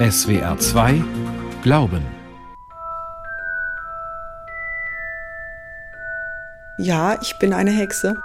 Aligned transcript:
SWR 0.00 0.58
2 0.58 1.04
Glauben. 1.62 2.04
Ja, 6.76 7.16
ich 7.22 7.38
bin 7.38 7.52
eine 7.52 7.70
Hexe. 7.70 8.16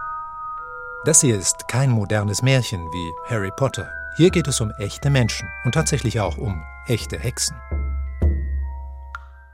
Das 1.05 1.21
hier 1.21 1.37
ist 1.37 1.67
kein 1.67 1.91
modernes 1.91 2.41
Märchen 2.41 2.81
wie 2.91 3.13
Harry 3.29 3.51
Potter. 3.55 3.93
Hier 4.17 4.31
geht 4.31 4.47
es 4.47 4.59
um 4.61 4.71
echte 4.79 5.11
Menschen 5.11 5.47
und 5.63 5.73
tatsächlich 5.73 6.19
auch 6.19 6.39
um 6.39 6.63
echte 6.87 7.19
Hexen. 7.19 7.55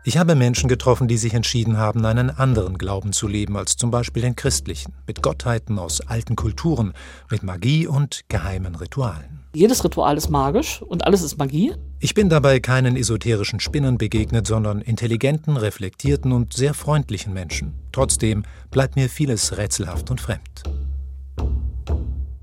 Ich 0.08 0.20
habe 0.20 0.36
Menschen 0.36 0.70
getroffen, 0.70 1.08
die 1.08 1.18
sich 1.18 1.34
entschieden 1.34 1.78
haben, 1.78 2.06
einen 2.06 2.30
anderen 2.30 2.78
Glauben 2.78 3.12
zu 3.12 3.28
leben 3.28 3.58
als 3.58 3.76
zum 3.76 3.90
Beispiel 3.90 4.22
den 4.22 4.36
christlichen, 4.36 4.94
mit 5.08 5.24
Gottheiten 5.24 5.80
aus 5.80 6.00
alten 6.00 6.36
Kulturen, 6.36 6.94
mit 7.32 7.42
Magie 7.42 7.88
und 7.88 8.22
geheimen 8.28 8.76
Ritualen. 8.76 9.40
Jedes 9.56 9.84
Ritual 9.84 10.16
ist 10.16 10.30
magisch 10.30 10.80
und 10.84 11.08
alles 11.08 11.24
ist 11.24 11.40
Magie. 11.40 11.74
Ich 12.00 12.14
bin 12.14 12.30
dabei 12.30 12.60
keinen 12.60 12.98
esoterischen 12.98 13.60
Spinnern 13.60 13.98
begegnet, 13.98 14.46
sondern 14.46 14.80
intelligenten, 14.82 15.58
reflektierten 15.58 16.34
und 16.34 16.54
sehr 16.54 16.76
freundlichen 16.76 17.34
Menschen. 17.34 17.74
Trotzdem 17.92 18.44
bleibt 18.70 18.98
mir 18.98 19.10
vieles 19.10 19.58
rätselhaft 19.58 20.12
und 20.12 20.22
fremd. 20.22 20.62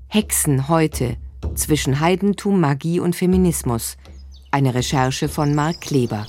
Hexen 0.09 0.67
heute 0.67 1.15
zwischen 1.55 2.01
Heidentum, 2.01 2.59
Magie 2.59 2.99
und 2.99 3.15
Feminismus. 3.15 3.95
Eine 4.51 4.73
Recherche 4.73 5.29
von 5.29 5.55
Mark 5.55 5.79
Kleber. 5.79 6.27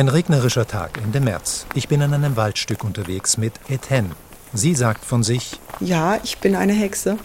Ein 0.00 0.08
regnerischer 0.08 0.66
Tag 0.66 0.96
Ende 0.96 1.20
März. 1.20 1.66
Ich 1.74 1.86
bin 1.86 2.00
in 2.00 2.14
einem 2.14 2.34
Waldstück 2.34 2.84
unterwegs 2.84 3.36
mit 3.36 3.52
Etienne. 3.68 4.12
Sie 4.54 4.74
sagt 4.74 5.04
von 5.04 5.22
sich: 5.22 5.60
Ja, 5.78 6.18
ich 6.24 6.38
bin 6.38 6.56
eine 6.56 6.72
Hexe. 6.72 7.18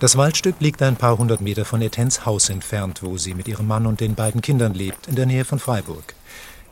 Das 0.00 0.16
Waldstück 0.16 0.56
liegt 0.58 0.82
ein 0.82 0.96
paar 0.96 1.16
hundert 1.16 1.42
Meter 1.42 1.64
von 1.64 1.80
Etiennes 1.80 2.26
Haus 2.26 2.48
entfernt, 2.48 3.04
wo 3.04 3.18
sie 3.18 3.34
mit 3.34 3.46
ihrem 3.46 3.68
Mann 3.68 3.86
und 3.86 4.00
den 4.00 4.16
beiden 4.16 4.40
Kindern 4.40 4.74
lebt, 4.74 5.06
in 5.06 5.14
der 5.14 5.26
Nähe 5.26 5.44
von 5.44 5.60
Freiburg. 5.60 6.16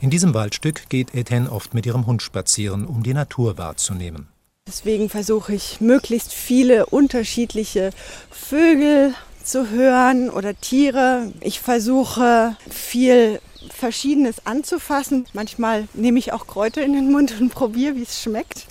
In 0.00 0.11
diesem 0.11 0.34
Waldstück 0.34 0.88
geht 0.88 1.14
Etienne 1.14 1.48
oft 1.48 1.75
mit 1.75 1.86
ihrem 1.86 2.06
Hund 2.06 2.20
spazieren, 2.20 2.84
um 2.84 3.05
die 3.05 3.14
Natur 3.14 3.56
wahrzunehmen. 3.56 4.27
Deswegen 4.66 5.08
versuche 5.10 5.55
ich 5.55 5.81
möglichst 5.81 6.33
viele 6.33 6.86
unterschiedliche 6.86 7.91
Vögel 8.33 9.14
zu 9.44 9.70
hören 9.70 10.28
oder 10.28 10.58
Tiere. 10.58 11.31
Ich 11.41 11.60
versuche 11.60 12.56
viel 12.69 13.38
Verschiedenes 13.70 14.46
anzufassen. 14.46 15.26
Manchmal 15.32 15.88
nehme 15.94 16.18
ich 16.18 16.32
auch 16.32 16.46
Kräuter 16.46 16.82
in 16.82 16.92
den 16.92 17.10
Mund 17.10 17.34
und 17.40 17.50
probiere, 17.54 17.96
wie 17.96 18.02
es 18.02 18.22
schmeckt. 18.22 18.66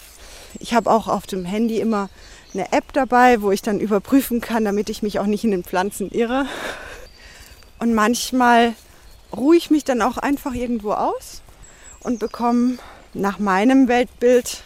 Ich 0.59 0.73
habe 0.73 0.91
auch 0.91 1.07
auf 1.07 1.25
dem 1.25 1.45
Handy 1.45 1.79
immer 1.79 2.09
eine 2.53 2.71
App 2.71 2.93
dabei, 2.93 3.41
wo 3.41 3.51
ich 3.51 3.61
dann 3.61 3.79
überprüfen 3.79 4.41
kann, 4.41 4.65
damit 4.65 4.89
ich 4.89 5.01
mich 5.01 5.19
auch 5.19 5.25
nicht 5.25 5.43
in 5.43 5.51
den 5.51 5.63
Pflanzen 5.63 6.11
irre. 6.11 6.45
Und 7.79 7.93
manchmal 7.93 8.73
ruhe 9.35 9.57
ich 9.57 9.71
mich 9.71 9.83
dann 9.83 10.01
auch 10.01 10.17
einfach 10.17 10.53
irgendwo 10.53 10.91
aus 10.91 11.41
und 12.01 12.19
bekomme 12.19 12.77
nach 13.13 13.39
meinem 13.39 13.87
Weltbild 13.87 14.63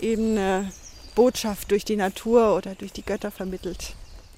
eben 0.00 0.32
eine 0.32 0.72
Botschaft 1.14 1.70
durch 1.70 1.84
die 1.84 1.96
Natur 1.96 2.56
oder 2.56 2.74
durch 2.74 2.92
die 2.92 3.04
Götter 3.04 3.30
vermittelt. 3.30 3.94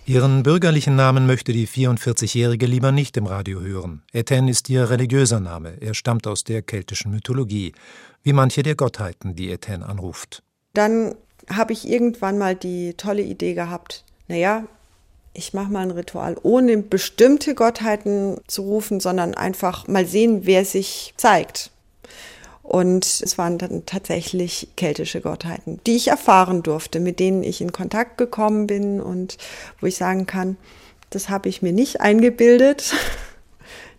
Ihren 0.08 0.42
bürgerlichen 0.42 0.96
Namen 0.96 1.26
möchte 1.26 1.52
die 1.52 1.68
44-Jährige 1.68 2.64
lieber 2.64 2.92
nicht 2.92 3.18
im 3.18 3.26
Radio 3.26 3.60
hören. 3.60 4.00
Etienne 4.10 4.50
ist 4.50 4.70
ihr 4.70 4.88
religiöser 4.88 5.38
Name. 5.38 5.74
Er 5.82 5.92
stammt 5.92 6.26
aus 6.26 6.44
der 6.44 6.62
keltischen 6.62 7.10
Mythologie, 7.10 7.74
wie 8.22 8.32
manche 8.32 8.62
der 8.62 8.74
Gottheiten, 8.74 9.36
die 9.36 9.50
Etienne 9.50 9.86
anruft. 9.86 10.42
Dann 10.72 11.14
habe 11.50 11.74
ich 11.74 11.86
irgendwann 11.86 12.38
mal 12.38 12.56
die 12.56 12.94
tolle 12.94 13.20
Idee 13.20 13.52
gehabt, 13.52 14.06
naja, 14.28 14.64
ich 15.34 15.52
mache 15.52 15.70
mal 15.70 15.82
ein 15.82 15.90
Ritual, 15.90 16.38
ohne 16.42 16.78
bestimmte 16.78 17.54
Gottheiten 17.54 18.38
zu 18.46 18.62
rufen, 18.62 19.00
sondern 19.00 19.34
einfach 19.34 19.88
mal 19.88 20.06
sehen, 20.06 20.46
wer 20.46 20.64
sich 20.64 21.12
zeigt. 21.18 21.70
Und 22.68 23.06
es 23.06 23.38
waren 23.38 23.56
dann 23.56 23.86
tatsächlich 23.86 24.68
keltische 24.76 25.22
Gottheiten, 25.22 25.80
die 25.86 25.96
ich 25.96 26.08
erfahren 26.08 26.62
durfte, 26.62 27.00
mit 27.00 27.18
denen 27.18 27.42
ich 27.42 27.62
in 27.62 27.72
Kontakt 27.72 28.18
gekommen 28.18 28.66
bin 28.66 29.00
und 29.00 29.38
wo 29.80 29.86
ich 29.86 29.96
sagen 29.96 30.26
kann, 30.26 30.58
das 31.08 31.30
habe 31.30 31.48
ich 31.48 31.62
mir 31.62 31.72
nicht 31.72 32.00
eingebildet. 32.00 32.94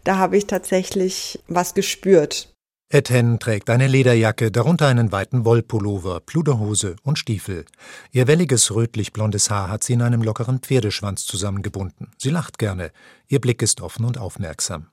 Da 0.06 0.18
habe 0.18 0.38
ich 0.38 0.48
tatsächlich 0.48 1.44
was 1.50 1.74
gespürt. 1.74 2.56
Etienne 2.88 3.38
trägt 3.38 3.70
eine 3.70 3.86
Lederjacke, 3.86 4.50
darunter 4.50 4.88
einen 4.88 5.12
weiten 5.12 5.44
Wollpullover, 5.44 6.22
Pluderhose 6.22 6.96
und 7.04 7.20
Stiefel. 7.20 7.66
Ihr 8.12 8.26
welliges 8.26 8.74
rötlich-blondes 8.74 9.50
Haar 9.50 9.70
hat 9.70 9.84
sie 9.84 9.94
in 9.94 10.02
einem 10.02 10.24
lockeren 10.24 10.60
Pferdeschwanz 10.60 11.26
zusammengebunden. 11.26 12.14
Sie 12.18 12.30
lacht 12.30 12.58
gerne. 12.58 12.92
Ihr 13.28 13.42
Blick 13.42 13.62
ist 13.62 13.82
offen 13.82 14.06
und 14.06 14.18
aufmerksam. 14.18 14.88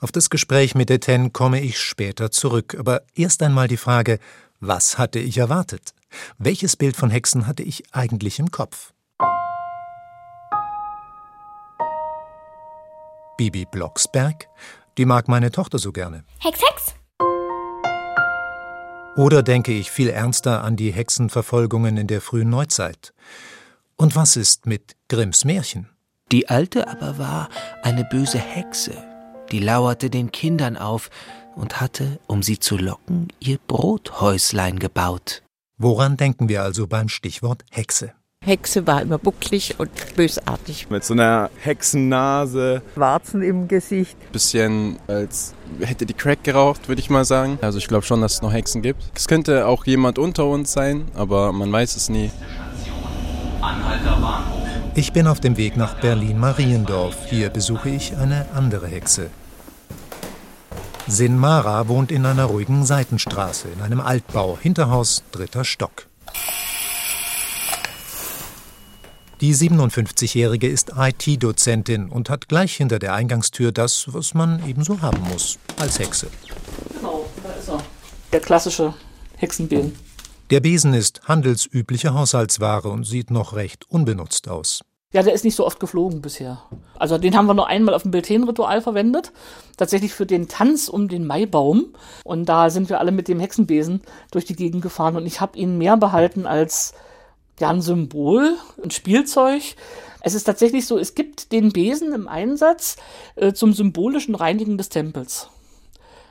Auf 0.00 0.12
das 0.12 0.30
Gespräch 0.30 0.74
mit 0.74 0.90
Etienne 0.90 1.30
komme 1.30 1.60
ich 1.60 1.78
später 1.80 2.30
zurück, 2.30 2.76
aber 2.78 3.02
erst 3.14 3.42
einmal 3.42 3.68
die 3.68 3.76
Frage, 3.76 4.18
was 4.60 4.98
hatte 4.98 5.18
ich 5.18 5.38
erwartet? 5.38 5.94
Welches 6.38 6.76
Bild 6.76 6.96
von 6.96 7.10
Hexen 7.10 7.46
hatte 7.46 7.62
ich 7.62 7.84
eigentlich 7.92 8.38
im 8.38 8.50
Kopf? 8.50 8.92
Bibi 13.36 13.66
Blocksberg? 13.66 14.48
Die 14.96 15.04
mag 15.04 15.28
meine 15.28 15.52
Tochter 15.52 15.78
so 15.78 15.92
gerne. 15.92 16.24
Hex, 16.40 16.60
Hex! 16.60 16.94
Oder 19.16 19.42
denke 19.42 19.72
ich 19.72 19.90
viel 19.90 20.10
ernster 20.10 20.62
an 20.62 20.76
die 20.76 20.92
Hexenverfolgungen 20.92 21.96
in 21.96 22.06
der 22.06 22.20
frühen 22.20 22.50
Neuzeit? 22.50 23.12
Und 23.96 24.14
was 24.14 24.36
ist 24.36 24.66
mit 24.66 24.96
Grimms 25.08 25.44
Märchen? 25.44 25.88
Die 26.30 26.48
alte 26.48 26.88
aber 26.88 27.18
war 27.18 27.48
eine 27.82 28.04
böse 28.04 28.38
Hexe, 28.38 28.92
die 29.52 29.60
lauerte 29.60 30.10
den 30.10 30.32
Kindern 30.32 30.76
auf 30.76 31.10
und 31.54 31.80
hatte, 31.80 32.18
um 32.26 32.42
sie 32.42 32.58
zu 32.58 32.76
locken, 32.76 33.28
ihr 33.40 33.58
Brothäuslein 33.66 34.78
gebaut. 34.78 35.42
Woran 35.78 36.16
denken 36.16 36.48
wir 36.48 36.62
also 36.62 36.86
beim 36.86 37.08
Stichwort 37.08 37.64
Hexe? 37.70 38.12
Hexe 38.44 38.86
war 38.86 39.02
immer 39.02 39.18
bucklig 39.18 39.74
und 39.78 39.90
bösartig. 40.16 40.88
Mit 40.90 41.04
so 41.04 41.12
einer 41.12 41.50
Hexennase. 41.60 42.82
Warzen 42.94 43.42
im 43.42 43.68
Gesicht. 43.68 44.16
Bisschen 44.32 44.98
als 45.08 45.54
hätte 45.80 46.06
die 46.06 46.14
Crack 46.14 46.44
geraucht, 46.44 46.88
würde 46.88 47.00
ich 47.00 47.10
mal 47.10 47.24
sagen. 47.24 47.58
Also 47.60 47.78
ich 47.78 47.88
glaube 47.88 48.06
schon, 48.06 48.20
dass 48.20 48.34
es 48.34 48.42
noch 48.42 48.52
Hexen 48.52 48.80
gibt. 48.80 49.02
Es 49.14 49.26
könnte 49.26 49.66
auch 49.66 49.84
jemand 49.86 50.18
unter 50.18 50.46
uns 50.46 50.72
sein, 50.72 51.06
aber 51.14 51.52
man 51.52 51.70
weiß 51.70 51.96
es 51.96 52.08
nie. 52.08 52.30
Ich 54.94 55.12
bin 55.12 55.26
auf 55.26 55.40
dem 55.40 55.56
Weg 55.56 55.76
nach 55.76 56.00
Berlin-Mariendorf. 56.00 57.26
Hier 57.26 57.50
besuche 57.50 57.90
ich 57.90 58.16
eine 58.16 58.46
andere 58.54 58.86
Hexe. 58.86 59.30
Sinmara 61.10 61.88
wohnt 61.88 62.12
in 62.12 62.26
einer 62.26 62.44
ruhigen 62.44 62.84
Seitenstraße, 62.84 63.68
in 63.68 63.80
einem 63.80 64.00
Altbau, 64.00 64.58
Hinterhaus, 64.60 65.22
dritter 65.32 65.64
Stock. 65.64 66.06
Die 69.40 69.54
57-Jährige 69.54 70.68
ist 70.68 70.92
IT-Dozentin 70.96 72.10
und 72.10 72.28
hat 72.28 72.48
gleich 72.48 72.76
hinter 72.76 72.98
der 72.98 73.14
Eingangstür 73.14 73.72
das, 73.72 74.12
was 74.12 74.34
man 74.34 74.62
ebenso 74.68 75.00
haben 75.00 75.22
muss, 75.30 75.58
als 75.78 75.98
Hexe. 75.98 76.28
Genau, 76.94 77.24
da 77.42 77.52
ist 77.54 77.68
er. 77.68 77.82
Der 78.32 78.40
klassische 78.40 78.92
Hexenbesen. 79.36 79.96
Der 80.50 80.60
Besen 80.60 80.92
ist 80.92 81.22
handelsübliche 81.24 82.12
Haushaltsware 82.12 82.88
und 82.88 83.04
sieht 83.04 83.30
noch 83.30 83.54
recht 83.54 83.86
unbenutzt 83.88 84.48
aus. 84.48 84.82
Ja, 85.14 85.22
der 85.22 85.32
ist 85.32 85.44
nicht 85.44 85.54
so 85.54 85.64
oft 85.64 85.80
geflogen 85.80 86.20
bisher. 86.20 86.62
Also 86.98 87.16
den 87.16 87.34
haben 87.34 87.46
wir 87.46 87.54
nur 87.54 87.66
einmal 87.66 87.94
auf 87.94 88.02
dem 88.02 88.10
Beltane-Ritual 88.10 88.82
verwendet. 88.82 89.32
Tatsächlich 89.78 90.12
für 90.12 90.26
den 90.26 90.48
Tanz 90.48 90.88
um 90.88 91.08
den 91.08 91.26
Maibaum. 91.26 91.94
Und 92.24 92.44
da 92.46 92.68
sind 92.68 92.90
wir 92.90 93.00
alle 93.00 93.10
mit 93.10 93.26
dem 93.26 93.40
Hexenbesen 93.40 94.02
durch 94.30 94.44
die 94.44 94.56
Gegend 94.56 94.82
gefahren. 94.82 95.16
Und 95.16 95.24
ich 95.24 95.40
habe 95.40 95.58
ihn 95.58 95.78
mehr 95.78 95.96
behalten 95.96 96.46
als 96.46 96.92
ja, 97.58 97.70
ein 97.70 97.80
Symbol, 97.80 98.56
ein 98.82 98.90
Spielzeug. 98.90 99.62
Es 100.20 100.34
ist 100.34 100.44
tatsächlich 100.44 100.86
so, 100.86 100.98
es 100.98 101.14
gibt 101.14 101.52
den 101.52 101.72
Besen 101.72 102.12
im 102.12 102.28
Einsatz 102.28 102.96
äh, 103.36 103.54
zum 103.54 103.72
symbolischen 103.72 104.34
Reinigen 104.34 104.76
des 104.76 104.90
Tempels. 104.90 105.48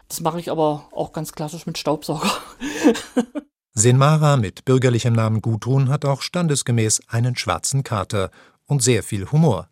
Das 0.07 0.21
mache 0.21 0.39
ich 0.39 0.51
aber 0.51 0.85
auch 0.91 1.13
ganz 1.13 1.31
klassisch 1.31 1.65
mit 1.65 1.79
Staubsauger. 1.79 2.31
Senmara 3.73 4.37
mit 4.37 4.65
bürgerlichem 4.65 5.13
Namen 5.13 5.41
Gudrun 5.41 5.89
hat 5.89 6.05
auch 6.05 6.21
standesgemäß 6.21 7.01
einen 7.07 7.35
schwarzen 7.35 7.83
Kater 7.83 8.31
und 8.67 8.83
sehr 8.83 9.03
viel 9.03 9.31
Humor. 9.31 9.69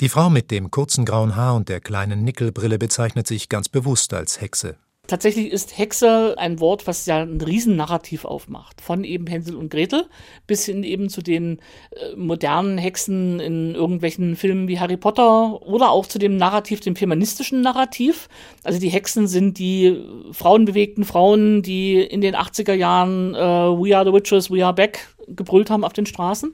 Die 0.00 0.08
Frau 0.08 0.30
mit 0.30 0.50
dem 0.50 0.70
kurzen 0.70 1.04
grauen 1.04 1.34
Haar 1.34 1.56
und 1.56 1.68
der 1.68 1.80
kleinen 1.80 2.22
Nickelbrille 2.22 2.78
bezeichnet 2.78 3.26
sich 3.26 3.48
ganz 3.48 3.68
bewusst 3.68 4.14
als 4.14 4.40
Hexe. 4.40 4.76
Tatsächlich 5.06 5.52
ist 5.52 5.78
Hexe 5.78 6.34
ein 6.36 6.58
Wort, 6.58 6.88
was 6.88 7.06
ja 7.06 7.18
ein 7.18 7.40
Riesennarrativ 7.40 8.24
aufmacht. 8.24 8.80
Von 8.80 9.04
eben 9.04 9.28
Hänsel 9.28 9.54
und 9.54 9.70
Gretel 9.70 10.06
bis 10.48 10.64
hin 10.64 10.82
eben 10.82 11.08
zu 11.08 11.22
den 11.22 11.60
äh, 11.90 12.16
modernen 12.16 12.76
Hexen 12.76 13.38
in 13.38 13.74
irgendwelchen 13.76 14.34
Filmen 14.34 14.66
wie 14.66 14.80
Harry 14.80 14.96
Potter 14.96 15.62
oder 15.62 15.90
auch 15.90 16.06
zu 16.06 16.18
dem 16.18 16.36
Narrativ, 16.36 16.80
dem 16.80 16.96
feministischen 16.96 17.60
Narrativ. 17.60 18.28
Also 18.64 18.80
die 18.80 18.88
Hexen 18.88 19.28
sind 19.28 19.58
die 19.58 20.02
frauenbewegten 20.32 21.04
Frauen, 21.04 21.62
die 21.62 22.00
in 22.00 22.20
den 22.20 22.34
80er 22.34 22.74
Jahren 22.74 23.34
äh, 23.34 23.38
We 23.38 23.96
are 23.96 24.04
the 24.04 24.12
Witches, 24.12 24.50
we 24.50 24.64
are 24.64 24.74
back 24.74 25.08
gebrüllt 25.28 25.70
haben 25.70 25.84
auf 25.84 25.92
den 25.92 26.06
Straßen 26.06 26.52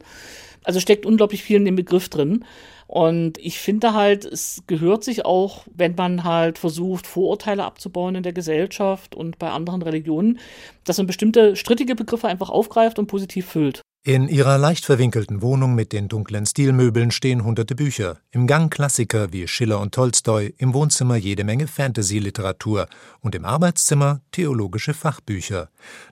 Also 0.65 0.81
steckt 0.81 1.07
unglaublich 1.07 1.43
viel 1.43 1.57
in 1.57 1.65
dem 1.65 1.77
Begriff 1.77 2.09
drin. 2.09 2.45
Und 2.87 3.39
ich 3.39 3.59
finde 3.59 3.95
halt, 3.95 4.25
es 4.27 4.65
gehört 4.67 5.03
sich 5.03 5.25
auch, 5.25 5.65
wenn 5.75 5.95
man 5.95 6.25
halt 6.25 6.59
versucht, 6.59 7.07
Vorurteile 7.07 7.65
abzubauen 7.65 8.17
in 8.17 8.23
der 8.23 8.35
Gesellschaft 8.35 9.15
und 9.15 9.39
bei 9.39 9.51
anderen 9.51 9.81
Religionen, 9.83 10.39
dass 10.85 10.99
man 10.99 11.07
bestimmte 11.07 11.57
strittige 11.57 11.95
Begriffe 11.95 12.29
einfach 12.29 12.51
aufgreift 12.51 12.99
und 12.99 13.07
positiv 13.07 13.47
füllt. 13.47 13.81
In 14.05 14.27
ihrer 14.27 14.59
leicht 14.59 14.85
verwinkelten 14.85 15.43
Wohnung 15.43 15.77
mit 15.77 15.93
den 15.93 16.09
dunklen 16.09 16.45
Stilmöbeln 16.45 17.13
stehen 17.13 17.45
hunderte 17.45 17.77
Bücher. 17.77 18.19
Im 18.33 18.49
Gang 18.49 18.69
Klassiker 18.69 19.33
wie 19.33 19.47
Schiller 19.47 19.79
und 19.79 19.95
Tolstoi, 19.95 20.55
im 20.59 20.75
Wohnzimmer 20.75 21.15
jede 21.15 21.45
Menge 21.45 21.69
Fantasy-Literatur 21.69 22.89
und 23.21 23.37
im 23.37 23.45
Arbeitszimmer 23.45 24.21
theologische 24.33 24.93
Fachbücher. 24.93 25.69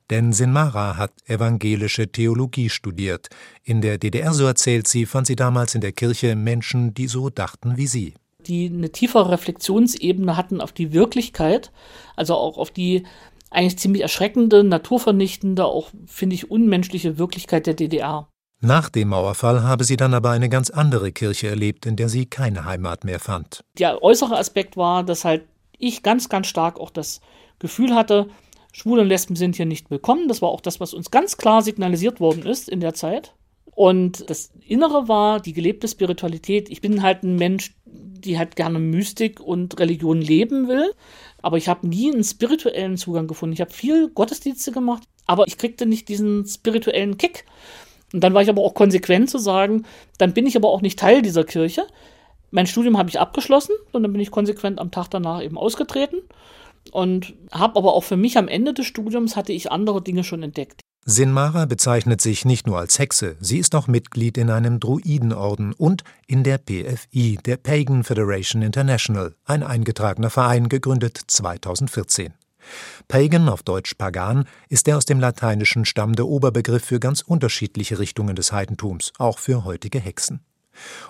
Denn 0.08 0.32
Sinmara 0.32 0.98
hat 0.98 1.10
evangelische 1.26 2.06
Theologie 2.06 2.70
studiert. 2.70 3.28
In 3.64 3.80
der 3.80 3.98
DDR, 3.98 4.34
so 4.34 4.46
erzählt 4.46 4.86
sie, 4.86 5.04
fand 5.04 5.26
sie 5.26 5.34
damals 5.34 5.74
in 5.74 5.80
der 5.80 5.90
Kirche 5.90 6.36
Menschen, 6.36 6.94
die 6.94 7.08
so 7.08 7.28
dachten 7.28 7.76
wie 7.76 7.88
sie. 7.88 8.14
Die 8.46 8.66
eine 8.72 8.90
tiefere 8.90 9.32
Reflexionsebene 9.32 10.36
hatten 10.36 10.60
auf 10.60 10.70
die 10.70 10.92
Wirklichkeit, 10.92 11.72
also 12.14 12.34
auch 12.36 12.56
auf 12.56 12.70
die 12.70 13.02
eigentlich 13.50 13.78
ziemlich 13.78 14.02
erschreckende, 14.02 14.64
naturvernichtende, 14.64 15.64
auch 15.64 15.90
finde 16.06 16.34
ich 16.34 16.50
unmenschliche 16.50 17.18
Wirklichkeit 17.18 17.66
der 17.66 17.74
DDR. 17.74 18.28
Nach 18.62 18.90
dem 18.90 19.08
Mauerfall 19.08 19.62
habe 19.62 19.84
sie 19.84 19.96
dann 19.96 20.12
aber 20.12 20.30
eine 20.30 20.48
ganz 20.48 20.68
andere 20.70 21.12
Kirche 21.12 21.48
erlebt, 21.48 21.86
in 21.86 21.96
der 21.96 22.08
sie 22.08 22.26
keine 22.26 22.64
Heimat 22.64 23.04
mehr 23.04 23.18
fand. 23.18 23.64
Der 23.78 24.02
äußere 24.02 24.36
Aspekt 24.36 24.76
war, 24.76 25.02
dass 25.02 25.24
halt 25.24 25.44
ich 25.78 26.02
ganz, 26.02 26.28
ganz 26.28 26.46
stark 26.46 26.78
auch 26.78 26.90
das 26.90 27.20
Gefühl 27.58 27.94
hatte, 27.94 28.28
Schwule 28.72 29.02
und 29.02 29.08
Lesben 29.08 29.34
sind 29.34 29.56
hier 29.56 29.66
nicht 29.66 29.90
willkommen. 29.90 30.28
Das 30.28 30.42
war 30.42 30.50
auch 30.50 30.60
das, 30.60 30.78
was 30.78 30.94
uns 30.94 31.10
ganz 31.10 31.36
klar 31.36 31.62
signalisiert 31.62 32.20
worden 32.20 32.44
ist 32.44 32.68
in 32.68 32.80
der 32.80 32.94
Zeit. 32.94 33.34
Und 33.74 34.28
das 34.28 34.52
Innere 34.60 35.08
war 35.08 35.40
die 35.40 35.54
gelebte 35.54 35.88
Spiritualität. 35.88 36.68
Ich 36.68 36.80
bin 36.80 37.02
halt 37.02 37.22
ein 37.22 37.36
Mensch, 37.36 37.74
die 37.86 38.38
halt 38.38 38.54
gerne 38.54 38.78
Mystik 38.78 39.40
und 39.40 39.78
Religion 39.80 40.20
leben 40.20 40.68
will. 40.68 40.92
Aber 41.42 41.56
ich 41.56 41.68
habe 41.68 41.86
nie 41.86 42.12
einen 42.12 42.24
spirituellen 42.24 42.96
Zugang 42.96 43.26
gefunden. 43.26 43.52
Ich 43.52 43.60
habe 43.60 43.72
viel 43.72 44.08
Gottesdienste 44.08 44.72
gemacht, 44.72 45.04
aber 45.26 45.46
ich 45.46 45.58
kriegte 45.58 45.86
nicht 45.86 46.08
diesen 46.08 46.46
spirituellen 46.46 47.18
Kick. 47.18 47.44
Und 48.12 48.22
dann 48.22 48.34
war 48.34 48.42
ich 48.42 48.48
aber 48.48 48.62
auch 48.62 48.74
konsequent 48.74 49.30
zu 49.30 49.38
sagen, 49.38 49.84
dann 50.18 50.34
bin 50.34 50.46
ich 50.46 50.56
aber 50.56 50.68
auch 50.68 50.82
nicht 50.82 50.98
Teil 50.98 51.22
dieser 51.22 51.44
Kirche. 51.44 51.86
Mein 52.50 52.66
Studium 52.66 52.98
habe 52.98 53.08
ich 53.08 53.20
abgeschlossen 53.20 53.74
und 53.92 54.02
dann 54.02 54.12
bin 54.12 54.20
ich 54.20 54.30
konsequent 54.30 54.80
am 54.80 54.90
Tag 54.90 55.08
danach 55.08 55.42
eben 55.42 55.56
ausgetreten 55.56 56.18
und 56.90 57.34
habe 57.52 57.76
aber 57.76 57.94
auch 57.94 58.02
für 58.02 58.16
mich 58.16 58.36
am 58.38 58.48
Ende 58.48 58.74
des 58.74 58.86
Studiums 58.86 59.36
hatte 59.36 59.52
ich 59.52 59.70
andere 59.70 60.02
Dinge 60.02 60.24
schon 60.24 60.42
entdeckt. 60.42 60.80
Sinmara 61.06 61.64
bezeichnet 61.64 62.20
sich 62.20 62.44
nicht 62.44 62.66
nur 62.66 62.78
als 62.78 62.98
Hexe, 62.98 63.36
sie 63.40 63.58
ist 63.58 63.74
auch 63.74 63.88
Mitglied 63.88 64.36
in 64.36 64.50
einem 64.50 64.80
Druidenorden 64.80 65.72
und 65.72 66.04
in 66.26 66.44
der 66.44 66.58
PFI, 66.58 67.38
der 67.44 67.56
Pagan 67.56 68.04
Federation 68.04 68.60
International, 68.60 69.34
ein 69.46 69.62
eingetragener 69.62 70.28
Verein, 70.28 70.68
gegründet 70.68 71.18
2014. 71.26 72.34
Pagan, 73.08 73.48
auf 73.48 73.62
Deutsch 73.62 73.94
Pagan, 73.94 74.44
ist 74.68 74.86
der 74.86 74.98
aus 74.98 75.06
dem 75.06 75.20
Lateinischen 75.20 75.86
stammende 75.86 76.28
Oberbegriff 76.28 76.84
für 76.84 77.00
ganz 77.00 77.22
unterschiedliche 77.22 77.98
Richtungen 77.98 78.36
des 78.36 78.52
Heidentums, 78.52 79.12
auch 79.18 79.38
für 79.38 79.64
heutige 79.64 79.98
Hexen. 79.98 80.40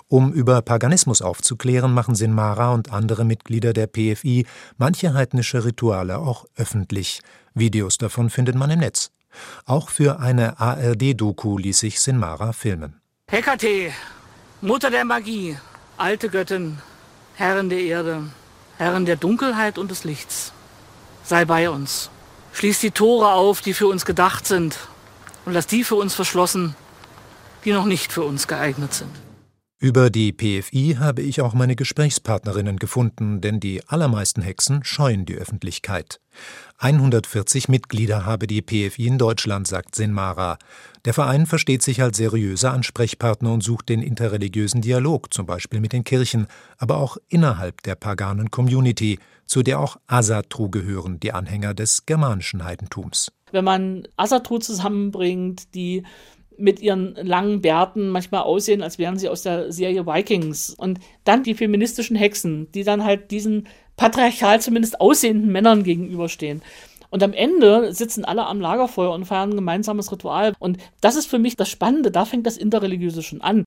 Um 0.07 0.33
über 0.33 0.63
Paganismus 0.63 1.21
aufzuklären, 1.21 1.93
machen 1.93 2.15
Sinmara 2.15 2.73
und 2.73 2.93
andere 2.93 3.25
Mitglieder 3.25 3.73
der 3.73 3.89
PFI 3.89 4.47
manche 4.79 5.15
heidnische 5.15 5.65
Rituale 5.65 6.19
auch 6.19 6.47
öffentlich. 6.57 7.21
Videos 7.55 7.99
davon 7.99 8.31
findet 8.31 8.55
man 8.55 8.71
im 8.71 8.79
Netz. 8.79 9.11
Auch 9.65 9.91
für 9.91 10.21
eine 10.21 10.59
ARD-Doku 10.61 11.59
ließ 11.59 11.79
sich 11.79 12.01
Sinmara 12.01 12.53
filmen. 12.53 13.01
Hekate, 13.31 13.93
Mutter 14.61 14.91
der 14.91 15.05
Magie, 15.05 15.57
alte 15.97 16.29
Göttin, 16.29 16.79
Herrin 17.35 17.71
der 17.71 17.81
Erde, 17.81 18.25
Herrin 18.79 19.07
der 19.07 19.17
Dunkelheit 19.17 19.79
und 19.79 19.91
des 19.91 20.05
Lichts, 20.05 20.53
sei 21.25 21.45
bei 21.45 21.71
uns. 21.71 22.11
Schließ 22.53 22.81
die 22.81 22.91
Tore 22.91 23.33
auf, 23.33 23.61
die 23.61 23.75
für 23.75 23.87
uns 23.87 24.05
gedacht 24.05 24.47
sind, 24.47 24.77
und 25.45 25.53
lass 25.53 25.67
die 25.67 25.85
für 25.85 25.95
uns 25.95 26.15
verschlossen, 26.15 26.75
die 27.65 27.73
noch 27.73 27.85
nicht 27.87 28.13
für 28.13 28.23
uns 28.23 28.49
geeignet 28.49 28.93
sind. 28.93 29.11
Über 29.83 30.11
die 30.11 30.35
PFI 30.35 30.97
habe 30.99 31.23
ich 31.23 31.41
auch 31.41 31.55
meine 31.55 31.75
Gesprächspartnerinnen 31.75 32.77
gefunden, 32.77 33.41
denn 33.41 33.61
die 33.61 33.81
allermeisten 33.89 34.43
Hexen 34.43 34.85
scheuen 34.85 35.25
die 35.25 35.37
Öffentlichkeit. 35.37 36.21
140 36.77 37.71
Mitglieder 37.71 38.27
habe 38.27 38.47
die 38.47 38.61
PFI 38.61 39.07
in 39.07 39.17
Deutschland, 39.17 39.67
sagt 39.67 39.95
Sinmara. 39.95 40.59
Der 41.07 41.15
Verein 41.15 41.47
versteht 41.47 41.81
sich 41.81 42.03
als 42.03 42.19
seriöser 42.19 42.75
Ansprechpartner 42.75 43.55
und 43.55 43.63
sucht 43.63 43.89
den 43.89 44.03
interreligiösen 44.03 44.83
Dialog, 44.83 45.33
zum 45.33 45.47
Beispiel 45.47 45.81
mit 45.81 45.95
den 45.95 46.05
Kirchen, 46.05 46.47
aber 46.77 46.99
auch 46.99 47.17
innerhalb 47.31 47.83
der 47.83 47.95
paganen 47.95 48.51
Community, 48.51 49.19
zu 49.47 49.63
der 49.63 49.81
auch 49.81 49.97
Asatru 50.07 50.69
gehören, 50.69 51.21
die 51.21 51.33
Anhänger 51.33 51.73
des 51.73 52.05
germanischen 52.05 52.65
Heidentums. 52.65 53.33
Wenn 53.51 53.65
man 53.65 54.07
Asatru 54.19 54.59
zusammenbringt, 54.59 55.75
die 55.75 56.05
mit 56.61 56.81
ihren 56.81 57.15
langen 57.15 57.61
Bärten 57.61 58.09
manchmal 58.11 58.43
aussehen, 58.43 58.83
als 58.83 58.99
wären 58.99 59.19
sie 59.19 59.29
aus 59.29 59.43
der 59.43 59.73
Serie 59.73 60.07
Vikings. 60.07 60.71
Und 60.71 61.01
dann 61.25 61.43
die 61.43 61.55
feministischen 61.55 62.17
Hexen, 62.17 62.71
die 62.73 62.85
dann 62.85 63.05
halt 63.05 63.31
diesen 63.31 63.67
patriarchal 63.97 64.61
zumindest 64.61 65.01
aussehenden 65.01 65.51
Männern 65.53 65.83
gegenüberstehen. 65.83 66.63
Und 67.11 67.23
am 67.23 67.33
Ende 67.33 67.93
sitzen 67.93 68.25
alle 68.25 68.47
am 68.47 68.61
Lagerfeuer 68.61 69.13
und 69.13 69.25
feiern 69.25 69.51
ein 69.51 69.57
gemeinsames 69.57 70.13
Ritual. 70.13 70.55
Und 70.59 70.79
das 71.01 71.17
ist 71.17 71.27
für 71.27 71.39
mich 71.39 71.57
das 71.57 71.69
Spannende, 71.69 72.11
da 72.11 72.25
fängt 72.25 72.47
das 72.47 72.57
Interreligiöse 72.57 73.23
schon 73.23 73.41
an. 73.41 73.65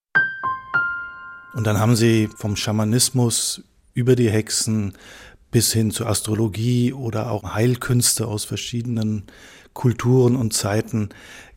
Und 1.53 1.67
dann 1.67 1.79
haben 1.79 1.95
sie 1.95 2.29
vom 2.35 2.55
Schamanismus 2.55 3.63
über 3.93 4.15
die 4.15 4.29
Hexen 4.29 4.93
bis 5.51 5.71
hin 5.71 5.91
zur 5.91 6.07
Astrologie 6.07 6.93
oder 6.93 7.29
auch 7.31 7.53
Heilkünste 7.53 8.27
aus 8.27 8.43
verschiedenen 8.43 9.23
Kulturen 9.73 10.35
und 10.35 10.53
Zeiten 10.53 11.09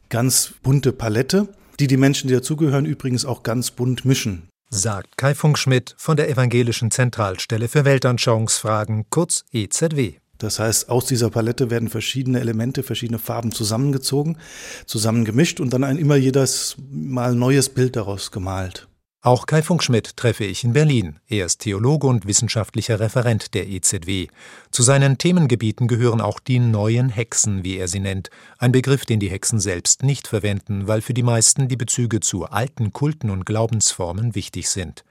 ganz 0.08 0.54
bunte 0.62 0.92
Palette, 0.92 1.48
die 1.78 1.86
die 1.86 1.96
Menschen, 1.96 2.28
die 2.28 2.34
dazugehören, 2.34 2.86
übrigens 2.86 3.24
auch 3.24 3.42
ganz 3.42 3.70
bunt 3.70 4.04
mischen. 4.04 4.48
Sagt 4.70 5.16
Kai 5.16 5.34
Funkschmidt 5.34 5.94
von 5.96 6.16
der 6.16 6.28
Evangelischen 6.28 6.90
Zentralstelle 6.90 7.68
für 7.68 7.84
Weltanschauungsfragen, 7.84 9.06
kurz 9.10 9.44
EZW. 9.52 10.14
Das 10.38 10.58
heißt, 10.58 10.88
aus 10.90 11.06
dieser 11.06 11.30
Palette 11.30 11.70
werden 11.70 11.88
verschiedene 11.88 12.40
Elemente, 12.40 12.82
verschiedene 12.82 13.18
Farben 13.18 13.52
zusammengezogen, 13.52 14.38
zusammengemischt 14.84 15.60
und 15.60 15.72
dann 15.72 15.84
ein 15.84 15.98
immer 15.98 16.16
jedes 16.16 16.76
Mal 16.90 17.34
neues 17.34 17.68
Bild 17.68 17.96
daraus 17.96 18.30
gemalt. 18.30 18.88
Auch 19.26 19.46
Kai 19.46 19.61
Funkschmidt 19.61 20.17
treffe 20.17 20.44
ich 20.44 20.62
in 20.62 20.73
Berlin. 20.73 21.19
Er 21.26 21.46
ist 21.46 21.58
Theologe 21.58 22.06
und 22.06 22.28
wissenschaftlicher 22.28 23.00
Referent 23.00 23.54
der 23.54 23.66
EZW. 23.66 24.28
Zu 24.71 24.85
seinen 24.85 25.18
Themengebieten 25.18 25.88
gehören 25.88 26.21
auch 26.21 26.38
die 26.38 26.61
neuen 26.61 27.09
Hexen, 27.09 27.64
wie 27.64 27.76
er 27.76 27.88
sie 27.88 27.99
nennt. 27.99 28.30
Ein 28.59 28.71
Begriff, 28.71 29.04
den 29.04 29.18
die 29.18 29.28
Hexen 29.28 29.59
selbst 29.59 30.04
nicht 30.04 30.28
verwenden, 30.28 30.87
weil 30.87 31.00
für 31.00 31.12
die 31.12 31.25
meisten 31.25 31.66
die 31.66 31.75
Bezüge 31.75 32.21
zu 32.21 32.45
alten 32.45 32.92
Kulten 32.92 33.30
und 33.30 33.45
Glaubensformen 33.45 34.37
wichtig 34.37 34.71
sind. 34.71 35.04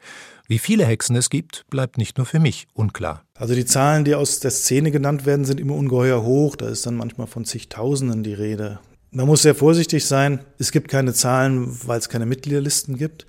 Wie 0.48 0.60
viele 0.60 0.86
Hexen 0.86 1.18
es 1.18 1.30
gibt, 1.30 1.66
bleibt 1.70 1.98
nicht 1.98 2.18
nur 2.18 2.26
für 2.26 2.40
mich 2.40 2.68
unklar. 2.74 3.26
Also 3.38 3.54
die 3.54 3.66
Zahlen, 3.66 4.06
die 4.06 4.16
aus 4.16 4.40
der 4.40 4.52
Szene 4.52 4.92
genannt 4.92 5.26
werden, 5.26 5.44
sind 5.44 5.60
immer 5.60 5.76
ungeheuer 5.76 6.24
hoch. 6.24 6.56
Da 6.56 6.70
ist 6.70 6.86
dann 6.86 6.96
manchmal 6.96 7.28
von 7.28 7.44
zigtausenden 7.44 8.24
die 8.24 8.34
Rede. 8.34 8.80
Man 9.12 9.28
muss 9.28 9.42
sehr 9.42 9.56
vorsichtig 9.56 10.06
sein. 10.06 10.40
Es 10.58 10.72
gibt 10.72 10.88
keine 10.88 11.14
Zahlen, 11.14 11.78
weil 11.86 12.00
es 12.00 12.08
keine 12.08 12.26
Mitgliederlisten 12.26 12.98
gibt 12.98 13.26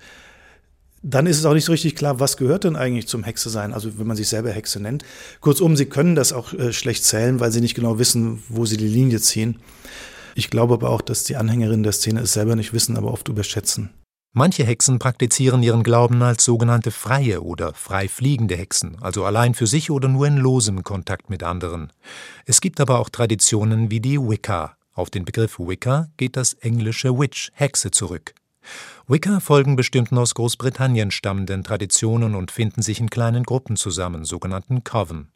dann 1.03 1.27
ist 1.27 1.37
es 1.37 1.45
auch 1.45 1.53
nicht 1.53 1.65
so 1.65 1.71
richtig 1.71 1.95
klar, 1.95 2.19
was 2.19 2.37
gehört 2.37 2.63
denn 2.63 2.75
eigentlich 2.75 3.07
zum 3.07 3.23
Hexe 3.23 3.49
sein, 3.49 3.73
also 3.73 3.99
wenn 3.99 4.07
man 4.07 4.17
sich 4.17 4.27
selber 4.27 4.51
Hexe 4.51 4.79
nennt. 4.79 5.03
Kurzum, 5.41 5.75
sie 5.75 5.85
können 5.85 6.15
das 6.15 6.33
auch 6.33 6.53
äh, 6.53 6.73
schlecht 6.73 7.03
zählen, 7.05 7.39
weil 7.39 7.51
sie 7.51 7.61
nicht 7.61 7.75
genau 7.75 7.99
wissen, 7.99 8.43
wo 8.49 8.65
sie 8.65 8.77
die 8.77 8.87
Linie 8.87 9.19
ziehen. 9.19 9.59
Ich 10.35 10.49
glaube 10.49 10.75
aber 10.75 10.89
auch, 10.89 11.01
dass 11.01 11.23
die 11.23 11.35
Anhängerinnen 11.35 11.83
der 11.83 11.93
Szene 11.93 12.21
es 12.21 12.33
selber 12.33 12.55
nicht 12.55 12.73
wissen, 12.73 12.97
aber 12.97 13.11
oft 13.11 13.27
überschätzen. 13.27 13.89
Manche 14.33 14.63
Hexen 14.63 14.99
praktizieren 14.99 15.63
ihren 15.63 15.81
Glauben 15.81 16.21
als 16.21 16.45
sogenannte 16.45 16.91
freie 16.91 17.41
oder 17.41 17.73
frei 17.73 18.07
fliegende 18.07 18.55
Hexen, 18.55 18.97
also 19.01 19.25
allein 19.25 19.55
für 19.55 19.65
sich 19.65 19.89
oder 19.89 20.07
nur 20.09 20.27
in 20.27 20.37
losem 20.37 20.83
Kontakt 20.83 21.31
mit 21.31 21.41
anderen. 21.41 21.91
Es 22.45 22.61
gibt 22.61 22.79
aber 22.79 22.99
auch 22.99 23.09
Traditionen 23.09 23.89
wie 23.89 23.99
die 23.99 24.19
Wicca. 24.19 24.77
Auf 24.93 25.09
den 25.09 25.25
Begriff 25.25 25.57
Wicca 25.57 26.09
geht 26.17 26.35
das 26.35 26.53
englische 26.53 27.17
Witch, 27.17 27.51
Hexe 27.53 27.89
zurück. 27.89 28.35
Wicca 29.07 29.39
folgen 29.39 29.75
bestimmten 29.75 30.17
aus 30.17 30.33
Großbritannien 30.33 31.11
stammenden 31.11 31.63
Traditionen 31.63 32.35
und 32.35 32.51
finden 32.51 32.81
sich 32.81 32.99
in 32.99 33.09
kleinen 33.09 33.43
Gruppen 33.43 33.75
zusammen, 33.75 34.25
sogenannten 34.25 34.83
Coven. 34.83 35.31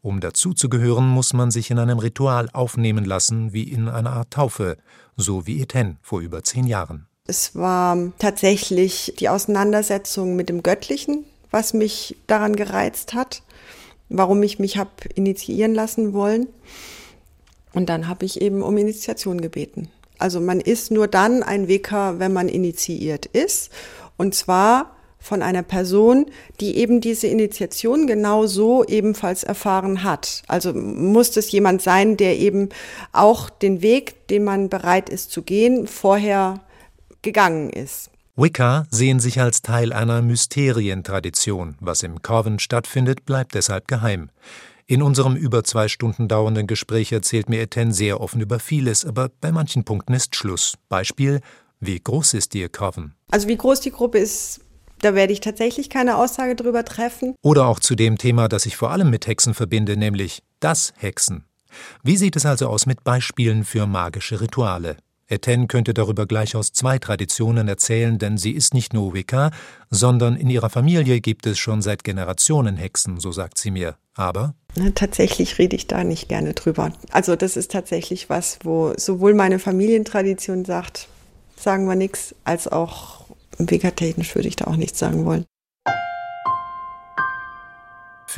Um 0.00 0.20
dazuzugehören, 0.20 1.06
muss 1.06 1.32
man 1.32 1.50
sich 1.50 1.70
in 1.70 1.78
einem 1.78 1.98
Ritual 1.98 2.48
aufnehmen 2.52 3.04
lassen, 3.04 3.52
wie 3.52 3.64
in 3.64 3.88
einer 3.88 4.12
Art 4.12 4.30
Taufe, 4.30 4.76
so 5.16 5.46
wie 5.46 5.60
Etienne 5.60 5.96
vor 6.02 6.20
über 6.20 6.42
zehn 6.42 6.66
Jahren. 6.66 7.06
Es 7.26 7.54
war 7.54 8.12
tatsächlich 8.18 9.14
die 9.18 9.28
Auseinandersetzung 9.28 10.34
mit 10.34 10.48
dem 10.48 10.62
Göttlichen, 10.62 11.24
was 11.50 11.74
mich 11.74 12.16
daran 12.26 12.56
gereizt 12.56 13.12
hat, 13.12 13.42
warum 14.08 14.42
ich 14.42 14.58
mich 14.58 14.78
habe 14.78 14.90
initiieren 15.14 15.74
lassen 15.74 16.14
wollen. 16.14 16.46
Und 17.74 17.90
dann 17.90 18.08
habe 18.08 18.24
ich 18.24 18.40
eben 18.40 18.62
um 18.62 18.78
Initiation 18.78 19.40
gebeten. 19.40 19.90
Also 20.18 20.40
man 20.40 20.60
ist 20.60 20.90
nur 20.90 21.08
dann 21.08 21.42
ein 21.42 21.68
Wicker, 21.68 22.18
wenn 22.18 22.32
man 22.32 22.48
initiiert 22.48 23.26
ist. 23.26 23.70
Und 24.16 24.34
zwar 24.34 24.96
von 25.18 25.42
einer 25.42 25.62
Person, 25.62 26.26
die 26.60 26.76
eben 26.76 27.00
diese 27.00 27.26
Initiation 27.26 28.06
genau 28.06 28.46
so 28.46 28.84
ebenfalls 28.84 29.44
erfahren 29.44 30.04
hat. 30.04 30.42
Also 30.46 30.72
muss 30.72 31.36
es 31.36 31.50
jemand 31.50 31.82
sein, 31.82 32.16
der 32.16 32.38
eben 32.38 32.68
auch 33.12 33.50
den 33.50 33.82
Weg, 33.82 34.26
den 34.28 34.44
man 34.44 34.68
bereit 34.68 35.08
ist 35.08 35.30
zu 35.30 35.42
gehen, 35.42 35.86
vorher 35.86 36.60
gegangen 37.22 37.70
ist. 37.70 38.10
Wicca 38.36 38.86
sehen 38.90 39.18
sich 39.18 39.40
als 39.40 39.62
Teil 39.62 39.92
einer 39.92 40.22
Mysterientradition. 40.22 41.74
Was 41.80 42.04
im 42.04 42.22
Coven 42.22 42.60
stattfindet, 42.60 43.26
bleibt 43.26 43.54
deshalb 43.54 43.88
geheim. 43.88 44.30
In 44.90 45.02
unserem 45.02 45.36
über 45.36 45.64
zwei 45.64 45.86
Stunden 45.86 46.28
dauernden 46.28 46.66
Gespräch 46.66 47.12
erzählt 47.12 47.50
mir 47.50 47.60
Etienne 47.60 47.92
sehr 47.92 48.22
offen 48.22 48.40
über 48.40 48.58
vieles, 48.58 49.04
aber 49.04 49.28
bei 49.28 49.52
manchen 49.52 49.84
Punkten 49.84 50.14
ist 50.14 50.34
Schluss. 50.34 50.78
Beispiel, 50.88 51.42
wie 51.78 52.00
groß 52.00 52.32
ist 52.32 52.54
Ihr 52.54 52.70
Coven? 52.70 53.14
Also 53.30 53.48
wie 53.48 53.56
groß 53.58 53.82
die 53.82 53.90
Gruppe 53.90 54.16
ist, 54.16 54.60
da 55.02 55.14
werde 55.14 55.34
ich 55.34 55.40
tatsächlich 55.40 55.90
keine 55.90 56.16
Aussage 56.16 56.56
drüber 56.56 56.86
treffen. 56.86 57.34
Oder 57.42 57.66
auch 57.66 57.80
zu 57.80 57.96
dem 57.96 58.16
Thema, 58.16 58.48
das 58.48 58.64
ich 58.64 58.78
vor 58.78 58.90
allem 58.90 59.10
mit 59.10 59.26
Hexen 59.26 59.52
verbinde, 59.52 59.98
nämlich 59.98 60.42
das 60.58 60.94
Hexen. 60.96 61.44
Wie 62.02 62.16
sieht 62.16 62.36
es 62.36 62.46
also 62.46 62.68
aus 62.68 62.86
mit 62.86 63.04
Beispielen 63.04 63.64
für 63.64 63.86
magische 63.86 64.40
Rituale? 64.40 64.96
Etienne 65.28 65.66
könnte 65.66 65.94
darüber 65.94 66.26
gleich 66.26 66.56
aus 66.56 66.72
zwei 66.72 66.98
Traditionen 66.98 67.68
erzählen, 67.68 68.18
denn 68.18 68.38
sie 68.38 68.52
ist 68.52 68.74
nicht 68.74 68.94
nur 68.94 69.14
Wicca, 69.14 69.50
sondern 69.90 70.36
in 70.36 70.48
ihrer 70.48 70.70
Familie 70.70 71.20
gibt 71.20 71.46
es 71.46 71.58
schon 71.58 71.82
seit 71.82 72.02
Generationen 72.02 72.76
Hexen, 72.76 73.20
so 73.20 73.30
sagt 73.30 73.58
sie 73.58 73.70
mir. 73.70 73.96
Aber? 74.14 74.54
Tatsächlich 74.94 75.58
rede 75.58 75.76
ich 75.76 75.86
da 75.86 76.02
nicht 76.02 76.28
gerne 76.28 76.54
drüber. 76.54 76.92
Also 77.10 77.36
das 77.36 77.56
ist 77.56 77.70
tatsächlich 77.70 78.28
was, 78.28 78.58
wo 78.62 78.92
sowohl 78.96 79.34
meine 79.34 79.58
Familientradition 79.58 80.64
sagt, 80.64 81.08
sagen 81.56 81.86
wir 81.86 81.94
nichts, 81.94 82.34
als 82.44 82.66
auch 82.66 83.26
Wicca-technisch 83.58 84.34
würde 84.34 84.48
ich 84.48 84.56
da 84.56 84.66
auch 84.66 84.76
nichts 84.76 84.98
sagen 84.98 85.24
wollen. 85.24 85.44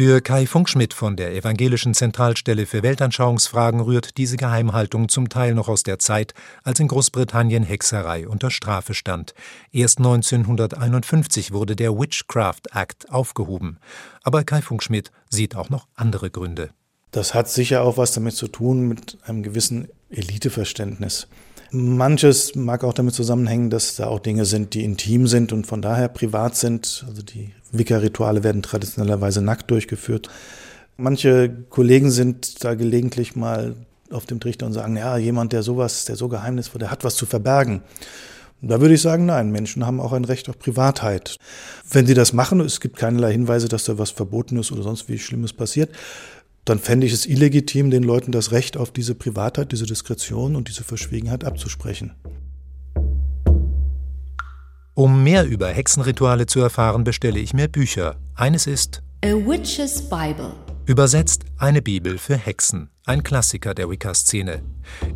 Für 0.01 0.23
Kai 0.23 0.47
Funkschmidt 0.47 0.95
von 0.95 1.15
der 1.15 1.35
Evangelischen 1.35 1.93
Zentralstelle 1.93 2.65
für 2.65 2.83
Weltanschauungsfragen 2.83 3.81
rührt 3.81 4.17
diese 4.17 4.39
Geheimhaltung 4.39 5.11
zum 5.11 5.29
Teil 5.29 5.53
noch 5.53 5.69
aus 5.69 5.83
der 5.83 5.99
Zeit, 5.99 6.33
als 6.65 6.81
in 6.81 6.89
Großbritannien 6.89 7.65
Hexerei 7.65 8.27
unter 8.27 8.51
Strafe 8.51 8.95
stand. 8.95 9.35
Erst 9.73 9.99
1951 9.99 11.53
wurde 11.53 11.77
der 11.77 11.93
Witchcraft 11.93 12.63
Act 12.73 13.13
aufgehoben. 13.13 13.77
Aber 14.23 14.43
Kai 14.43 14.63
Funkschmidt 14.63 15.11
sieht 15.29 15.55
auch 15.55 15.69
noch 15.69 15.87
andere 15.97 16.31
Gründe. 16.31 16.71
Das 17.11 17.35
hat 17.35 17.51
sicher 17.51 17.83
auch 17.83 17.99
was 17.99 18.15
damit 18.15 18.33
zu 18.33 18.49
tun 18.49 18.89
mit 18.89 19.19
einem 19.27 19.43
gewissen 19.43 19.89
Eliteverständnis. 20.09 21.29
Manches 21.73 22.55
mag 22.55 22.85
auch 22.85 22.95
damit 22.95 23.13
zusammenhängen, 23.13 23.69
dass 23.69 23.97
da 23.97 24.07
auch 24.07 24.21
Dinge 24.21 24.47
sind, 24.47 24.73
die 24.73 24.83
intim 24.83 25.27
sind 25.27 25.53
und 25.53 25.67
von 25.67 25.83
daher 25.83 26.09
privat 26.09 26.57
sind. 26.57 27.05
Also 27.07 27.21
die 27.21 27.53
Wicca-Rituale 27.73 28.43
werden 28.43 28.63
traditionellerweise 28.63 29.43
nackt 29.43 29.71
durchgeführt. 29.71 30.29
Manche 30.97 31.51
Kollegen 31.71 32.11
sind 32.11 32.65
da 32.65 32.75
gelegentlich 32.75 33.37
mal 33.37 33.75
auf 34.11 34.27
dem 34.27 34.41
Trichter 34.41 34.67
und 34.67 34.73
sagen, 34.73 34.97
ja, 34.97 35.17
jemand, 35.17 35.53
der 35.53 35.63
sowas, 35.63 36.05
der 36.05 36.17
so 36.17 36.29
geheimnisvoll, 36.29 36.81
der 36.81 36.91
hat 36.91 37.05
was 37.05 37.17
zu 37.17 37.27
verbergen. 37.27 37.83
Da 38.63 38.81
würde 38.81 38.95
ich 38.95 39.01
sagen, 39.01 39.25
nein, 39.25 39.51
Menschen 39.51 39.87
haben 39.87 40.01
auch 40.01 40.13
ein 40.13 40.25
Recht 40.25 40.49
auf 40.51 40.59
Privatheit. 40.59 41.37
Wenn 41.91 42.07
sie 42.07 42.15
das 42.15 42.35
machen, 42.35 42.61
es 42.61 42.81
gibt 42.81 42.97
keinerlei 42.97 43.33
Hinweise, 43.33 43.69
dass 43.69 43.85
da 43.85 43.97
was 43.97 44.11
verboten 44.11 44.59
ist 44.59 44.71
oder 44.71 44.83
sonst 44.83 45.09
wie 45.09 45.19
Schlimmes 45.19 45.55
passiert, 45.55 45.91
dann 46.67 46.79
fände 46.79 47.07
ich 47.07 47.15
es 47.15 47.25
illegitim, 47.25 47.91
den 47.91 48.03
Leuten 48.03 48.33
das 48.33 48.53
Recht 48.53 48.77
auf 48.77 48.91
diese 48.91 49.15
Privatheit, 49.15 49.73
diese 49.73 49.87
Diskretion 49.87 50.57
und 50.57 50.69
diese 50.69 50.85
Verschwiegenheit 50.85 51.45
abzusprechen. 51.45 52.13
Um 54.95 55.23
mehr 55.23 55.47
über 55.47 55.69
Hexenrituale 55.69 56.47
zu 56.47 56.61
erfahren, 56.61 57.05
bestelle 57.05 57.39
ich 57.39 57.55
mir 57.55 57.69
Bücher. 57.69 58.17
Eines 58.35 58.67
ist 58.67 59.03
A 59.25 59.29
Witch's 59.29 60.09
Bible. 60.09 60.53
Übersetzt 60.87 61.45
eine 61.59 61.83
Bibel 61.83 62.19
für 62.19 62.37
Hexen, 62.37 62.91
ein 63.07 63.23
Klassiker 63.23 63.75
der 63.75 63.89
Wicca-Szene. 63.89 64.63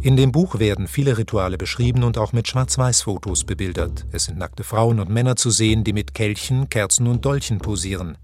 In 0.00 0.16
dem 0.16 0.30
Buch 0.30 0.60
werden 0.60 0.86
viele 0.86 1.18
Rituale 1.18 1.58
beschrieben 1.58 2.04
und 2.04 2.18
auch 2.18 2.32
mit 2.32 2.46
Schwarz-Weiß-Fotos 2.46 3.42
bebildert. 3.44 4.06
Es 4.12 4.26
sind 4.26 4.38
nackte 4.38 4.62
Frauen 4.62 5.00
und 5.00 5.10
Männer 5.10 5.34
zu 5.34 5.50
sehen, 5.50 5.82
die 5.82 5.92
mit 5.92 6.14
Kelchen, 6.14 6.68
Kerzen 6.68 7.08
und 7.08 7.24
Dolchen 7.24 7.58
posieren. 7.58 8.16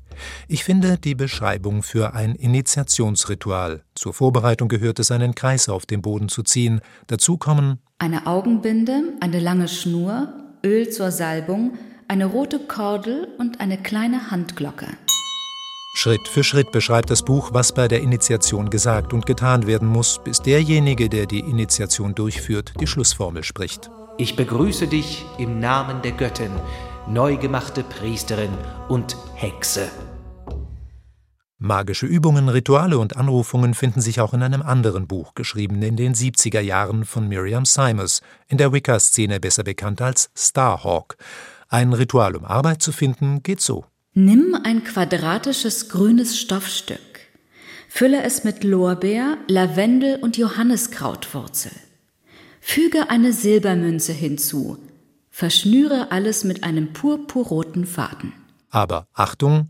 Ich 0.46 0.62
finde 0.62 0.98
die 0.98 1.16
Beschreibung 1.16 1.82
für 1.82 2.14
ein 2.14 2.36
Initiationsritual. 2.36 3.82
Zur 3.96 4.14
Vorbereitung 4.14 4.68
gehört 4.68 5.00
es, 5.00 5.10
einen 5.10 5.34
Kreis 5.34 5.68
auf 5.68 5.86
dem 5.86 6.02
Boden 6.02 6.28
zu 6.28 6.44
ziehen. 6.44 6.80
Dazu 7.08 7.36
kommen 7.36 7.80
eine 7.98 8.26
Augenbinde, 8.26 9.02
eine 9.20 9.40
lange 9.40 9.68
Schnur, 9.68 10.32
Öl 10.64 10.90
zur 10.90 11.10
Salbung, 11.10 11.78
eine 12.06 12.26
rote 12.26 12.58
Kordel 12.58 13.28
und 13.38 13.60
eine 13.60 13.78
kleine 13.78 14.30
Handglocke. 14.30 14.86
Schritt 15.94 16.28
für 16.28 16.44
Schritt 16.44 16.70
beschreibt 16.70 17.10
das 17.10 17.24
Buch, 17.24 17.50
was 17.52 17.72
bei 17.72 17.88
der 17.88 18.00
Initiation 18.00 18.68
gesagt 18.70 19.12
und 19.12 19.26
getan 19.26 19.66
werden 19.66 19.88
muss, 19.88 20.20
bis 20.22 20.40
derjenige, 20.40 21.08
der 21.08 21.26
die 21.26 21.40
Initiation 21.40 22.14
durchführt, 22.14 22.74
die 22.78 22.86
Schlussformel 22.86 23.42
spricht. 23.42 23.90
Ich 24.18 24.36
begrüße 24.36 24.86
dich 24.86 25.24
im 25.38 25.60
Namen 25.60 26.02
der 26.02 26.12
Göttin, 26.12 26.52
neu 27.08 27.36
gemachte 27.36 27.82
Priesterin 27.82 28.52
und 28.88 29.16
Hexe. 29.34 29.88
Magische 31.62 32.06
Übungen, 32.06 32.48
Rituale 32.48 32.98
und 32.98 33.18
Anrufungen 33.18 33.74
finden 33.74 34.00
sich 34.00 34.22
auch 34.22 34.32
in 34.32 34.42
einem 34.42 34.62
anderen 34.62 35.06
Buch, 35.06 35.34
geschrieben 35.34 35.82
in 35.82 35.94
den 35.94 36.14
70er 36.14 36.60
Jahren 36.60 37.04
von 37.04 37.28
Miriam 37.28 37.66
Simers, 37.66 38.22
in 38.48 38.56
der 38.56 38.72
Wicca-Szene 38.72 39.40
besser 39.40 39.62
bekannt 39.62 40.00
als 40.00 40.30
Starhawk. 40.34 41.18
Ein 41.68 41.92
Ritual, 41.92 42.34
um 42.34 42.46
Arbeit 42.46 42.80
zu 42.80 42.92
finden, 42.92 43.42
geht 43.42 43.60
so. 43.60 43.84
Nimm 44.14 44.56
ein 44.64 44.84
quadratisches 44.84 45.90
grünes 45.90 46.40
Stoffstück. 46.40 46.98
Fülle 47.90 48.22
es 48.22 48.42
mit 48.42 48.64
Lorbeer, 48.64 49.36
Lavendel 49.46 50.16
und 50.16 50.38
Johanniskrautwurzel. 50.38 51.72
Füge 52.62 53.10
eine 53.10 53.34
Silbermünze 53.34 54.14
hinzu. 54.14 54.78
Verschnüre 55.28 56.10
alles 56.10 56.42
mit 56.42 56.64
einem 56.64 56.94
purpurroten 56.94 57.84
Faden. 57.84 58.32
Aber 58.70 59.08
Achtung, 59.12 59.68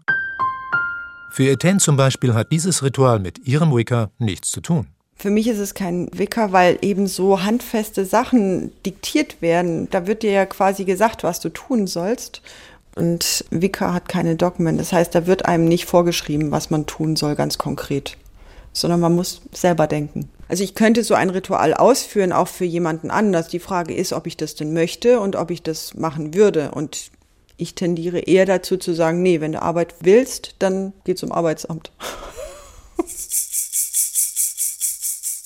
für 1.31 1.51
Etienne 1.51 1.79
zum 1.79 1.97
Beispiel 1.97 2.35
hat 2.35 2.53
dieses 2.53 2.83
Ritual 2.83 3.19
mit 3.19 3.47
ihrem 3.47 3.75
Wicca 3.75 4.11
nichts 4.19 4.51
zu 4.51 4.61
tun. 4.61 4.87
Für 5.17 5.31
mich 5.31 5.49
ist 5.49 5.59
es 5.59 5.75
kein 5.75 6.09
Wicca, 6.15 6.53
weil 6.53 6.79
eben 6.81 7.07
so 7.07 7.43
handfeste 7.43 8.07
Sachen 8.07 8.73
diktiert 8.87 9.43
werden. 9.43 9.89
Da 9.91 10.07
wird 10.07 10.23
dir 10.23 10.33
ja 10.33 10.47
quasi 10.47 10.85
gesagt, 10.85 11.25
was 11.25 11.41
du 11.41 11.51
tun 11.51 11.87
sollst. 11.87 12.41
Und 12.95 13.45
Wicca 13.51 13.93
hat 13.93 14.09
keine 14.09 14.37
Dogmen. 14.37 14.79
Das 14.79 14.93
heißt, 14.93 15.15
da 15.15 15.27
wird 15.27 15.45
einem 15.45 15.67
nicht 15.67 15.85
vorgeschrieben, 15.85 16.51
was 16.51 16.71
man 16.71 16.87
tun 16.87 17.17
soll, 17.17 17.35
ganz 17.35 17.59
konkret. 17.59 18.17
Sondern 18.73 19.01
man 19.01 19.15
muss 19.15 19.43
selber 19.53 19.87
denken. 19.87 20.31
Also 20.49 20.65
ich 20.65 20.75
könnte 20.75 21.05
so 21.05 21.15
ein 21.15 21.31
Ritual 21.31 21.75
ausführen, 21.75 22.33
auch 22.33 22.49
für 22.49 22.65
jemanden 22.65 23.11
anders. 23.11 23.49
Die 23.49 23.61
Frage 23.61 23.95
ist, 23.95 24.13
ob 24.13 24.27
ich 24.27 24.37
das 24.37 24.55
denn 24.55 24.73
möchte 24.73 25.21
und 25.21 25.37
ob 25.37 25.51
ich 25.51 25.63
das 25.63 25.95
machen 25.95 26.35
würde. 26.35 26.71
Und 26.71 27.11
ich 27.61 27.75
tendiere 27.75 28.21
eher 28.21 28.47
dazu 28.47 28.77
zu 28.77 28.95
sagen, 28.95 29.23
nee, 29.23 29.41
wenn 29.41 29.53
du 29.53 29.63
Arbeit 29.63 29.95
willst, 30.01 30.57
dann 30.59 30.93
geh 31.05 31.15
zum 31.15 31.33
Arbeitsamt. 31.33 31.93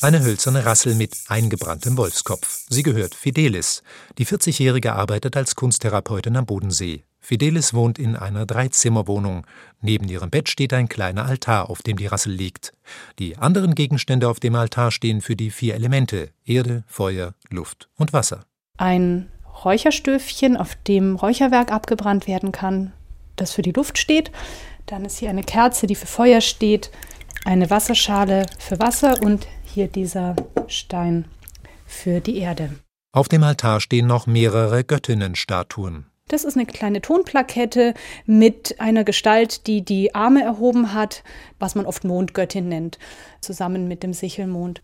Eine 0.00 0.22
hölzerne 0.22 0.66
Rassel 0.66 0.94
mit 0.94 1.16
eingebranntem 1.28 1.96
Wolfskopf. 1.96 2.66
Sie 2.68 2.82
gehört 2.82 3.14
Fidelis. 3.14 3.82
Die 4.18 4.26
40-Jährige 4.26 4.92
arbeitet 4.92 5.34
als 5.34 5.54
Kunsttherapeutin 5.54 6.36
am 6.36 6.44
Bodensee. 6.44 7.04
Fidelis 7.20 7.72
wohnt 7.72 7.98
in 7.98 8.14
einer 8.14 8.44
Dreizimmerwohnung. 8.44 9.46
Neben 9.80 10.06
ihrem 10.08 10.28
Bett 10.28 10.50
steht 10.50 10.74
ein 10.74 10.90
kleiner 10.90 11.24
Altar, 11.24 11.70
auf 11.70 11.80
dem 11.80 11.96
die 11.96 12.06
Rassel 12.06 12.34
liegt. 12.34 12.74
Die 13.18 13.38
anderen 13.38 13.74
Gegenstände 13.74 14.28
auf 14.28 14.40
dem 14.40 14.54
Altar 14.56 14.90
stehen 14.90 15.22
für 15.22 15.36
die 15.36 15.50
vier 15.50 15.74
Elemente 15.74 16.32
Erde, 16.44 16.84
Feuer, 16.86 17.32
Luft 17.48 17.88
und 17.96 18.12
Wasser. 18.12 18.44
Ein 18.76 19.30
Räucherstöfchen, 19.64 20.56
auf 20.56 20.74
dem 20.74 21.16
Räucherwerk 21.16 21.72
abgebrannt 21.72 22.26
werden 22.26 22.52
kann, 22.52 22.92
das 23.36 23.52
für 23.52 23.62
die 23.62 23.72
Luft 23.72 23.98
steht. 23.98 24.30
Dann 24.86 25.04
ist 25.04 25.18
hier 25.18 25.30
eine 25.30 25.42
Kerze, 25.42 25.86
die 25.86 25.94
für 25.94 26.06
Feuer 26.06 26.40
steht, 26.40 26.90
eine 27.44 27.70
Wasserschale 27.70 28.46
für 28.58 28.78
Wasser 28.78 29.22
und 29.22 29.46
hier 29.64 29.88
dieser 29.88 30.36
Stein 30.66 31.26
für 31.86 32.20
die 32.20 32.38
Erde. 32.38 32.70
Auf 33.12 33.28
dem 33.28 33.42
Altar 33.44 33.80
stehen 33.80 34.06
noch 34.06 34.26
mehrere 34.26 34.82
Göttinnenstatuen. 34.82 36.06
Das 36.28 36.44
ist 36.44 36.56
eine 36.56 36.64
kleine 36.64 37.02
Tonplakette 37.02 37.92
mit 38.24 38.80
einer 38.80 39.04
Gestalt, 39.04 39.66
die 39.66 39.84
die 39.84 40.14
Arme 40.14 40.42
erhoben 40.42 40.94
hat, 40.94 41.22
was 41.58 41.74
man 41.74 41.84
oft 41.84 42.04
Mondgöttin 42.04 42.68
nennt, 42.68 42.98
zusammen 43.40 43.88
mit 43.88 44.02
dem 44.02 44.14
Sichelmond. 44.14 44.82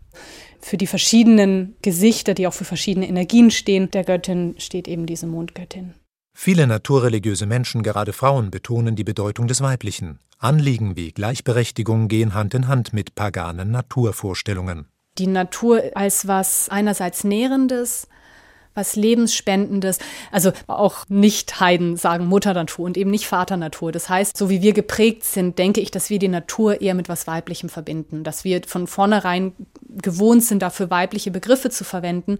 Für 0.59 0.77
die 0.77 0.85
verschiedenen 0.85 1.75
Gesichter, 1.81 2.35
die 2.35 2.45
auch 2.45 2.53
für 2.53 2.65
verschiedene 2.65 3.07
Energien 3.07 3.49
stehen, 3.49 3.89
der 3.89 4.03
Göttin 4.03 4.53
steht 4.59 4.87
eben 4.87 5.07
diese 5.07 5.25
Mondgöttin. 5.25 5.95
Viele 6.33 6.67
naturreligiöse 6.67 7.47
Menschen, 7.47 7.81
gerade 7.83 8.13
Frauen, 8.13 8.51
betonen 8.51 8.95
die 8.95 9.03
Bedeutung 9.03 9.47
des 9.47 9.61
Weiblichen. 9.61 10.19
Anliegen 10.37 10.95
wie 10.95 11.11
Gleichberechtigung 11.11 12.07
gehen 12.07 12.33
Hand 12.33 12.53
in 12.53 12.67
Hand 12.67 12.93
mit 12.93 13.15
paganen 13.15 13.71
Naturvorstellungen. 13.71 14.85
Die 15.17 15.27
Natur 15.27 15.83
als 15.93 16.27
was 16.27 16.69
einerseits 16.69 17.23
Nährendes, 17.23 18.07
was 18.73 18.95
Lebensspendendes. 18.95 19.99
Also 20.31 20.51
auch 20.67 21.05
Nicht-Heiden 21.09 21.97
sagen 21.97 22.25
Mutter 22.25 22.53
Natur 22.53 22.85
und 22.85 22.97
eben 22.97 23.11
nicht 23.11 23.27
Vater 23.27 23.57
Natur. 23.57 23.91
Das 23.91 24.09
heißt, 24.09 24.37
so 24.37 24.49
wie 24.49 24.61
wir 24.61 24.73
geprägt 24.73 25.23
sind, 25.23 25.57
denke 25.57 25.81
ich, 25.81 25.91
dass 25.91 26.09
wir 26.09 26.19
die 26.19 26.27
Natur 26.27 26.81
eher 26.81 26.93
mit 26.93 27.09
was 27.09 27.27
Weiblichem 27.27 27.69
verbinden, 27.69 28.23
dass 28.23 28.43
wir 28.43 28.61
von 28.65 28.87
vornherein 28.87 29.53
gewohnt 29.89 30.43
sind, 30.43 30.61
dafür 30.61 30.89
weibliche 30.89 31.31
Begriffe 31.31 31.69
zu 31.69 31.83
verwenden. 31.83 32.37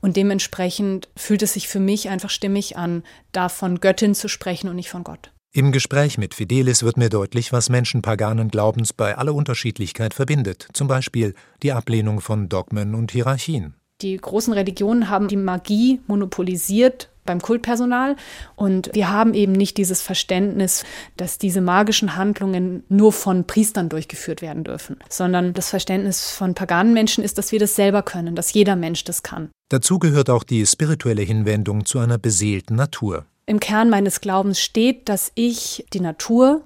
Und 0.00 0.16
dementsprechend 0.16 1.08
fühlt 1.16 1.42
es 1.42 1.54
sich 1.54 1.68
für 1.68 1.80
mich 1.80 2.08
einfach 2.08 2.30
stimmig 2.30 2.76
an, 2.76 3.02
da 3.32 3.48
von 3.48 3.80
Göttin 3.80 4.14
zu 4.14 4.28
sprechen 4.28 4.68
und 4.68 4.76
nicht 4.76 4.90
von 4.90 5.04
Gott. 5.04 5.32
Im 5.54 5.70
Gespräch 5.70 6.16
mit 6.16 6.34
Fidelis 6.34 6.82
wird 6.82 6.96
mir 6.96 7.10
deutlich, 7.10 7.52
was 7.52 7.68
Menschen 7.68 8.00
paganen 8.00 8.48
Glaubens 8.48 8.94
bei 8.94 9.18
aller 9.18 9.34
Unterschiedlichkeit 9.34 10.14
verbindet, 10.14 10.66
zum 10.72 10.88
Beispiel 10.88 11.34
die 11.62 11.72
Ablehnung 11.72 12.22
von 12.22 12.48
Dogmen 12.48 12.94
und 12.94 13.12
Hierarchien. 13.12 13.74
Die 14.02 14.16
großen 14.16 14.52
Religionen 14.52 15.08
haben 15.08 15.28
die 15.28 15.36
Magie 15.36 16.00
monopolisiert 16.06 17.08
beim 17.24 17.40
Kultpersonal. 17.40 18.16
Und 18.56 18.90
wir 18.94 19.10
haben 19.10 19.34
eben 19.34 19.52
nicht 19.52 19.76
dieses 19.76 20.02
Verständnis, 20.02 20.84
dass 21.16 21.38
diese 21.38 21.60
magischen 21.60 22.16
Handlungen 22.16 22.82
nur 22.88 23.12
von 23.12 23.46
Priestern 23.46 23.88
durchgeführt 23.88 24.42
werden 24.42 24.64
dürfen, 24.64 24.96
sondern 25.08 25.54
das 25.54 25.70
Verständnis 25.70 26.30
von 26.30 26.54
paganen 26.54 26.92
Menschen 26.92 27.22
ist, 27.22 27.38
dass 27.38 27.52
wir 27.52 27.60
das 27.60 27.76
selber 27.76 28.02
können, 28.02 28.34
dass 28.34 28.52
jeder 28.52 28.76
Mensch 28.76 29.04
das 29.04 29.22
kann. 29.22 29.50
Dazu 29.68 29.98
gehört 29.98 30.30
auch 30.30 30.44
die 30.44 30.66
spirituelle 30.66 31.22
Hinwendung 31.22 31.84
zu 31.84 31.98
einer 31.98 32.18
beseelten 32.18 32.74
Natur. 32.74 33.24
Im 33.46 33.60
Kern 33.60 33.90
meines 33.90 34.20
Glaubens 34.20 34.60
steht, 34.60 35.08
dass 35.08 35.32
ich 35.34 35.86
die 35.92 36.00
Natur 36.00 36.62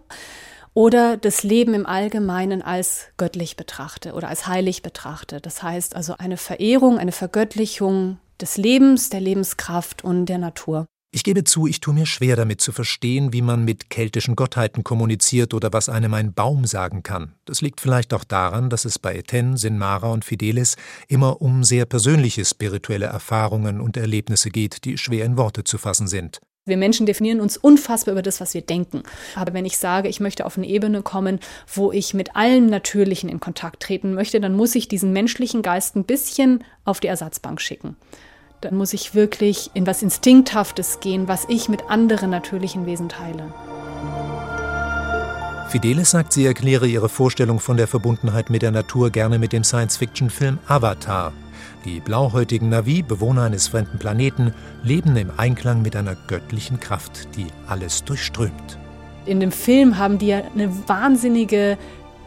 oder 0.77 1.17
das 1.17 1.43
Leben 1.43 1.73
im 1.73 1.87
Allgemeinen 1.87 2.61
als 2.61 3.07
göttlich 3.17 3.57
betrachte 3.57 4.13
oder 4.13 4.29
als 4.29 4.47
heilig 4.47 4.83
betrachte. 4.83 5.41
Das 5.41 5.63
heißt 5.63 5.97
also 5.97 6.17
eine 6.19 6.37
Verehrung, 6.37 6.99
eine 6.99 7.13
Vergöttlichung 7.13 8.19
des 8.39 8.59
Lebens, 8.59 9.09
der 9.09 9.23
Lebenskraft 9.23 10.05
und 10.05 10.27
der 10.27 10.37
Natur. 10.37 10.85
Ich 11.13 11.25
gebe 11.25 11.45
zu, 11.45 11.67
ich 11.67 11.81
tue 11.81 11.95
mir 11.95 12.05
schwer 12.05 12.37
damit 12.37 12.61
zu 12.61 12.73
verstehen, 12.73 13.33
wie 13.33 13.41
man 13.41 13.65
mit 13.65 13.89
keltischen 13.89 14.37
Gottheiten 14.37 14.85
kommuniziert 14.85 15.55
oder 15.55 15.73
was 15.73 15.89
einem 15.89 16.13
ein 16.13 16.35
Baum 16.35 16.67
sagen 16.67 17.03
kann. 17.03 17.33
Das 17.47 17.63
liegt 17.63 17.81
vielleicht 17.81 18.13
auch 18.13 18.25
daran, 18.25 18.69
dass 18.69 18.85
es 18.85 18.99
bei 18.99 19.17
Eten, 19.17 19.57
Sinmara 19.57 20.11
und 20.11 20.27
Fidelis 20.27 20.77
immer 21.09 21.41
um 21.41 21.65
sehr 21.65 21.87
persönliche 21.87 22.45
spirituelle 22.45 23.07
Erfahrungen 23.07 23.81
und 23.81 23.97
Erlebnisse 23.97 24.51
geht, 24.51 24.85
die 24.85 24.99
schwer 24.99 25.25
in 25.25 25.39
Worte 25.39 25.65
zu 25.65 25.79
fassen 25.79 26.07
sind. 26.07 26.41
Wir 26.69 26.77
Menschen 26.77 27.07
definieren 27.07 27.41
uns 27.41 27.57
unfassbar 27.57 28.11
über 28.11 28.23
das, 28.23 28.41
was 28.41 28.53
wir 28.53 28.61
denken. 28.61 29.05
Aber 29.37 29.55
wenn 29.55 29.65
ich 29.65 29.79
sage, 29.79 30.09
ich 30.09 30.19
möchte 30.19 30.45
auf 30.45 30.57
eine 30.57 30.67
Ebene 30.67 31.01
kommen, 31.03 31.39
wo 31.73 31.93
ich 31.93 32.13
mit 32.13 32.35
allem 32.35 32.67
Natürlichen 32.67 33.29
in 33.29 33.39
Kontakt 33.39 33.85
treten 33.85 34.15
möchte, 34.15 34.41
dann 34.41 34.57
muss 34.57 34.75
ich 34.75 34.89
diesen 34.89 35.13
menschlichen 35.13 35.63
Geist 35.63 35.95
ein 35.95 36.03
bisschen 36.03 36.65
auf 36.85 36.99
die 36.99 37.07
Ersatzbank 37.07 37.61
schicken. 37.61 37.97
Dann 38.63 38.77
muss 38.77 38.95
ich 38.95 39.15
wirklich 39.15 39.71
in 39.75 39.87
was 39.87 40.03
Instinkthaftes 40.03 40.99
gehen, 40.99 41.29
was 41.29 41.45
ich 41.49 41.69
mit 41.69 41.89
anderen 41.89 42.31
natürlichen 42.31 42.85
Wesen 42.85 43.09
teile. 43.09 43.55
Fidelis 45.69 46.11
sagt, 46.11 46.33
sie 46.33 46.47
erkläre 46.47 46.89
ihre 46.89 47.09
Vorstellung 47.09 47.61
von 47.61 47.77
der 47.77 47.87
Verbundenheit 47.87 48.51
mit 48.51 48.63
der 48.63 48.73
Natur 48.73 49.11
gerne 49.11 49.39
mit 49.39 49.53
dem 49.53 49.63
Science-Fiction-Film 49.63 50.59
Avatar, 50.67 51.33
die 51.85 52.01
blauhäutigen 52.01 52.69
Navi, 52.69 53.03
Bewohner 53.03 53.43
eines 53.43 53.69
fremden 53.69 53.99
Planeten, 53.99 54.53
leben 54.83 55.17
im 55.17 55.31
Einklang 55.37 55.83
mit 55.83 55.97
einer 55.97 56.17
göttlichen 56.27 56.81
Kraft, 56.81 57.29
die 57.37 57.47
alles 57.67 58.05
durchströmt. 58.05 58.79
In 59.25 59.41
dem 59.41 59.53
Film 59.53 59.99
haben 59.99 60.19
die 60.19 60.29
ja 60.29 60.43
eine 60.55 60.71
wahnsinnige 60.89 61.79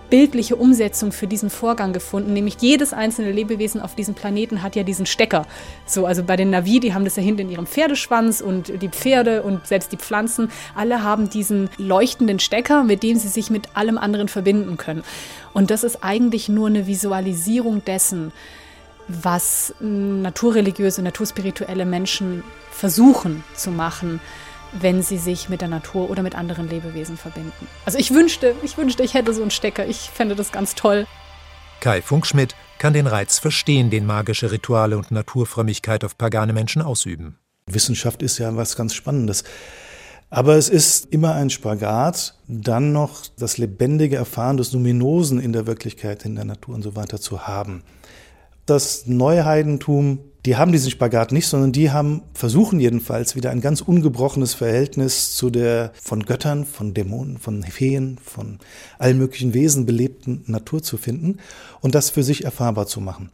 bildliche 0.09 0.55
Umsetzung 0.55 1.11
für 1.11 1.27
diesen 1.27 1.49
Vorgang 1.49 1.93
gefunden, 1.93 2.33
nämlich 2.33 2.57
jedes 2.59 2.93
einzelne 2.93 3.31
Lebewesen 3.31 3.81
auf 3.81 3.95
diesem 3.95 4.15
Planeten 4.15 4.63
hat 4.63 4.75
ja 4.75 4.83
diesen 4.83 5.05
Stecker. 5.05 5.45
So, 5.85 6.05
also 6.05 6.23
bei 6.23 6.35
den 6.35 6.49
Navi, 6.49 6.79
die 6.79 6.93
haben 6.93 7.05
das 7.05 7.15
ja 7.15 7.23
hinten 7.23 7.41
in 7.41 7.51
ihrem 7.51 7.67
Pferdeschwanz 7.67 8.41
und 8.41 8.81
die 8.81 8.89
Pferde 8.89 9.43
und 9.43 9.67
selbst 9.67 9.91
die 9.91 9.97
Pflanzen, 9.97 10.49
alle 10.75 11.03
haben 11.03 11.29
diesen 11.29 11.69
leuchtenden 11.77 12.39
Stecker, 12.39 12.83
mit 12.83 13.03
dem 13.03 13.17
sie 13.17 13.27
sich 13.27 13.49
mit 13.49 13.75
allem 13.75 13.97
anderen 13.97 14.27
verbinden 14.27 14.77
können. 14.77 15.03
Und 15.53 15.71
das 15.71 15.83
ist 15.83 16.03
eigentlich 16.03 16.49
nur 16.49 16.67
eine 16.67 16.87
Visualisierung 16.87 17.83
dessen, 17.85 18.31
was 19.09 19.73
naturreligiöse, 19.79 21.01
naturspirituelle 21.01 21.85
Menschen 21.85 22.43
versuchen 22.71 23.43
zu 23.55 23.71
machen, 23.71 24.21
wenn 24.71 25.01
sie 25.01 25.17
sich 25.17 25.49
mit 25.49 25.61
der 25.61 25.67
Natur 25.67 26.09
oder 26.11 26.21
mit 26.21 26.35
anderen 26.35 26.69
Lebewesen 26.69 27.17
verbinden. 27.17 27.67
Also 27.85 27.97
ich 27.97 28.13
wünschte, 28.13 28.55
ich 28.63 28.77
wünschte, 28.77 29.03
ich 29.03 29.15
hätte 29.15 29.33
so 29.33 29.41
einen 29.41 29.51
Stecker. 29.51 29.87
Ich 29.87 30.11
fände 30.13 30.35
das 30.35 30.51
ganz 30.51 30.75
toll. 30.75 31.07
Kai 31.81 32.03
Funkschmidt 32.03 32.55
kann 32.77 32.93
den 32.93 33.07
Reiz 33.07 33.39
verstehen, 33.39 33.89
den 33.89 34.05
magische 34.05 34.51
Rituale 34.51 34.97
und 34.97 35.11
Naturfrömmigkeit 35.11 36.03
auf 36.03 36.17
pagane 36.17 36.53
Menschen 36.53 36.81
ausüben. 36.83 37.39
Wissenschaft 37.65 38.21
ist 38.21 38.37
ja 38.37 38.55
was 38.55 38.75
ganz 38.75 38.93
Spannendes. 38.93 39.43
Aber 40.29 40.55
es 40.55 40.69
ist 40.69 41.07
immer 41.11 41.33
ein 41.33 41.49
Spagat, 41.49 42.35
dann 42.47 42.91
noch 42.91 43.23
das 43.39 43.57
lebendige 43.57 44.17
Erfahren 44.17 44.57
des 44.57 44.71
Luminosen 44.73 45.39
in 45.39 45.53
der 45.53 45.65
Wirklichkeit, 45.65 46.23
in 46.25 46.35
der 46.35 46.45
Natur 46.45 46.75
und 46.75 46.83
so 46.83 46.95
weiter 46.95 47.19
zu 47.19 47.47
haben 47.47 47.83
das 48.69 49.07
Neuheidentum, 49.07 50.19
die 50.45 50.55
haben 50.55 50.71
diesen 50.71 50.91
Spagat 50.91 51.31
nicht, 51.31 51.47
sondern 51.47 51.71
die 51.71 51.91
haben, 51.91 52.21
versuchen 52.33 52.79
jedenfalls 52.79 53.35
wieder 53.35 53.51
ein 53.51 53.61
ganz 53.61 53.81
ungebrochenes 53.81 54.53
Verhältnis 54.53 55.35
zu 55.35 55.49
der 55.49 55.91
von 56.01 56.23
Göttern, 56.23 56.65
von 56.65 56.93
Dämonen, 56.93 57.37
von 57.37 57.63
Feen, 57.63 58.17
von 58.23 58.59
allen 58.97 59.17
möglichen 59.17 59.53
Wesen 59.53 59.85
belebten 59.85 60.43
Natur 60.47 60.81
zu 60.81 60.97
finden 60.97 61.39
und 61.81 61.95
das 61.95 62.09
für 62.09 62.23
sich 62.23 62.45
erfahrbar 62.45 62.87
zu 62.87 63.01
machen. 63.01 63.31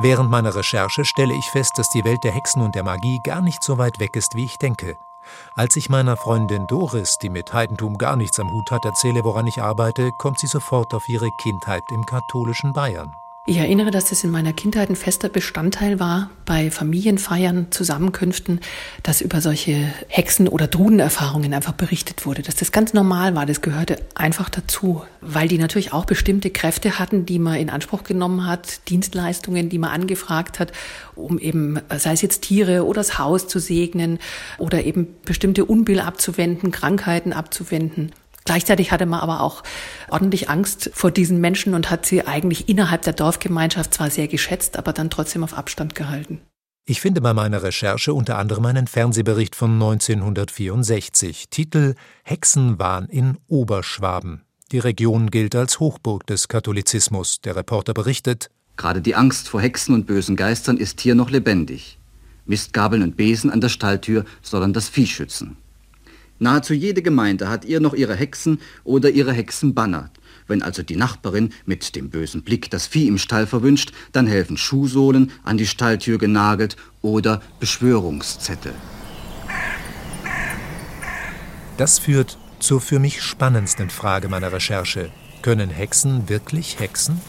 Während 0.00 0.30
meiner 0.30 0.54
Recherche 0.54 1.04
stelle 1.04 1.34
ich 1.34 1.44
fest, 1.46 1.72
dass 1.76 1.90
die 1.90 2.04
Welt 2.04 2.24
der 2.24 2.32
Hexen 2.32 2.62
und 2.62 2.74
der 2.74 2.82
Magie 2.82 3.20
gar 3.24 3.42
nicht 3.42 3.62
so 3.62 3.78
weit 3.78 4.00
weg 4.00 4.16
ist, 4.16 4.34
wie 4.34 4.44
ich 4.44 4.56
denke. 4.56 4.96
Als 5.54 5.76
ich 5.76 5.88
meiner 5.88 6.16
Freundin 6.16 6.66
Doris, 6.66 7.18
die 7.18 7.30
mit 7.30 7.52
Heidentum 7.52 7.98
gar 7.98 8.16
nichts 8.16 8.40
am 8.40 8.50
Hut 8.52 8.70
hat, 8.70 8.84
erzähle, 8.84 9.24
woran 9.24 9.46
ich 9.46 9.62
arbeite, 9.62 10.12
kommt 10.12 10.38
sie 10.38 10.46
sofort 10.46 10.94
auf 10.94 11.08
ihre 11.08 11.30
Kindheit 11.30 11.84
im 11.90 12.06
katholischen 12.06 12.72
Bayern. 12.72 13.14
Ich 13.44 13.56
erinnere, 13.56 13.90
dass 13.90 14.04
das 14.04 14.22
in 14.22 14.30
meiner 14.30 14.52
Kindheit 14.52 14.88
ein 14.88 14.94
fester 14.94 15.28
Bestandteil 15.28 15.98
war, 15.98 16.30
bei 16.44 16.70
Familienfeiern, 16.70 17.72
Zusammenkünften, 17.72 18.60
dass 19.02 19.20
über 19.20 19.40
solche 19.40 19.92
Hexen- 20.06 20.46
oder 20.46 20.68
Drudenerfahrungen 20.68 21.52
einfach 21.52 21.72
berichtet 21.72 22.24
wurde, 22.24 22.42
dass 22.42 22.54
das 22.54 22.70
ganz 22.70 22.92
normal 22.92 23.34
war, 23.34 23.44
das 23.44 23.60
gehörte 23.60 23.96
einfach 24.14 24.48
dazu, 24.48 25.02
weil 25.20 25.48
die 25.48 25.58
natürlich 25.58 25.92
auch 25.92 26.04
bestimmte 26.04 26.50
Kräfte 26.50 27.00
hatten, 27.00 27.26
die 27.26 27.40
man 27.40 27.56
in 27.56 27.68
Anspruch 27.68 28.04
genommen 28.04 28.46
hat, 28.46 28.88
Dienstleistungen, 28.88 29.68
die 29.68 29.78
man 29.78 29.90
angefragt 29.90 30.60
hat, 30.60 30.70
um 31.16 31.40
eben, 31.40 31.80
sei 31.98 32.12
es 32.12 32.22
jetzt 32.22 32.42
Tiere 32.42 32.86
oder 32.86 33.00
das 33.00 33.18
Haus 33.18 33.48
zu 33.48 33.58
segnen 33.58 34.20
oder 34.58 34.84
eben 34.84 35.16
bestimmte 35.24 35.64
Unbill 35.64 35.98
abzuwenden, 35.98 36.70
Krankheiten 36.70 37.32
abzuwenden. 37.32 38.12
Gleichzeitig 38.44 38.90
hatte 38.92 39.06
man 39.06 39.20
aber 39.20 39.40
auch 39.40 39.62
ordentlich 40.08 40.48
Angst 40.48 40.90
vor 40.94 41.10
diesen 41.10 41.40
Menschen 41.40 41.74
und 41.74 41.90
hat 41.90 42.06
sie 42.06 42.26
eigentlich 42.26 42.68
innerhalb 42.68 43.02
der 43.02 43.12
Dorfgemeinschaft 43.12 43.94
zwar 43.94 44.10
sehr 44.10 44.28
geschätzt, 44.28 44.76
aber 44.76 44.92
dann 44.92 45.10
trotzdem 45.10 45.44
auf 45.44 45.54
Abstand 45.56 45.94
gehalten. 45.94 46.40
Ich 46.84 47.00
finde 47.00 47.20
bei 47.20 47.32
meiner 47.32 47.62
Recherche 47.62 48.12
unter 48.12 48.38
anderem 48.38 48.66
einen 48.66 48.88
Fernsehbericht 48.88 49.54
von 49.54 49.74
1964, 49.74 51.48
Titel 51.48 51.94
Hexenwahn 52.24 53.06
in 53.06 53.38
Oberschwaben. 53.46 54.42
Die 54.72 54.80
Region 54.80 55.30
gilt 55.30 55.54
als 55.54 55.78
Hochburg 55.78 56.26
des 56.26 56.48
Katholizismus. 56.48 57.40
Der 57.42 57.54
Reporter 57.54 57.94
berichtet, 57.94 58.50
Gerade 58.76 59.00
die 59.00 59.14
Angst 59.14 59.48
vor 59.48 59.60
Hexen 59.60 59.94
und 59.94 60.06
bösen 60.06 60.34
Geistern 60.34 60.76
ist 60.76 61.00
hier 61.00 61.14
noch 61.14 61.30
lebendig. 61.30 61.98
Mistgabeln 62.46 63.02
und 63.02 63.16
Besen 63.16 63.50
an 63.50 63.60
der 63.60 63.68
Stalltür 63.68 64.24
sollen 64.40 64.72
das 64.72 64.88
Vieh 64.88 65.06
schützen. 65.06 65.56
Nahezu 66.42 66.74
jede 66.74 67.02
Gemeinde 67.02 67.48
hat 67.48 67.64
ihr 67.64 67.78
noch 67.78 67.94
ihre 67.94 68.16
Hexen 68.16 68.60
oder 68.82 69.10
ihre 69.10 69.32
Hexenbanner. 69.32 70.10
Wenn 70.48 70.60
also 70.60 70.82
die 70.82 70.96
Nachbarin 70.96 71.52
mit 71.66 71.94
dem 71.94 72.10
bösen 72.10 72.42
Blick 72.42 72.68
das 72.68 72.88
Vieh 72.88 73.06
im 73.06 73.18
Stall 73.18 73.46
verwünscht, 73.46 73.92
dann 74.10 74.26
helfen 74.26 74.56
Schuhsohlen 74.56 75.30
an 75.44 75.56
die 75.56 75.68
Stalltür 75.68 76.18
genagelt 76.18 76.74
oder 77.00 77.40
Beschwörungszettel. 77.60 78.72
Das 81.76 82.00
führt 82.00 82.36
zur 82.58 82.80
für 82.80 82.98
mich 82.98 83.22
spannendsten 83.22 83.88
Frage 83.88 84.28
meiner 84.28 84.50
Recherche. 84.50 85.12
Können 85.42 85.70
Hexen 85.70 86.28
wirklich 86.28 86.80
hexen? 86.80 87.20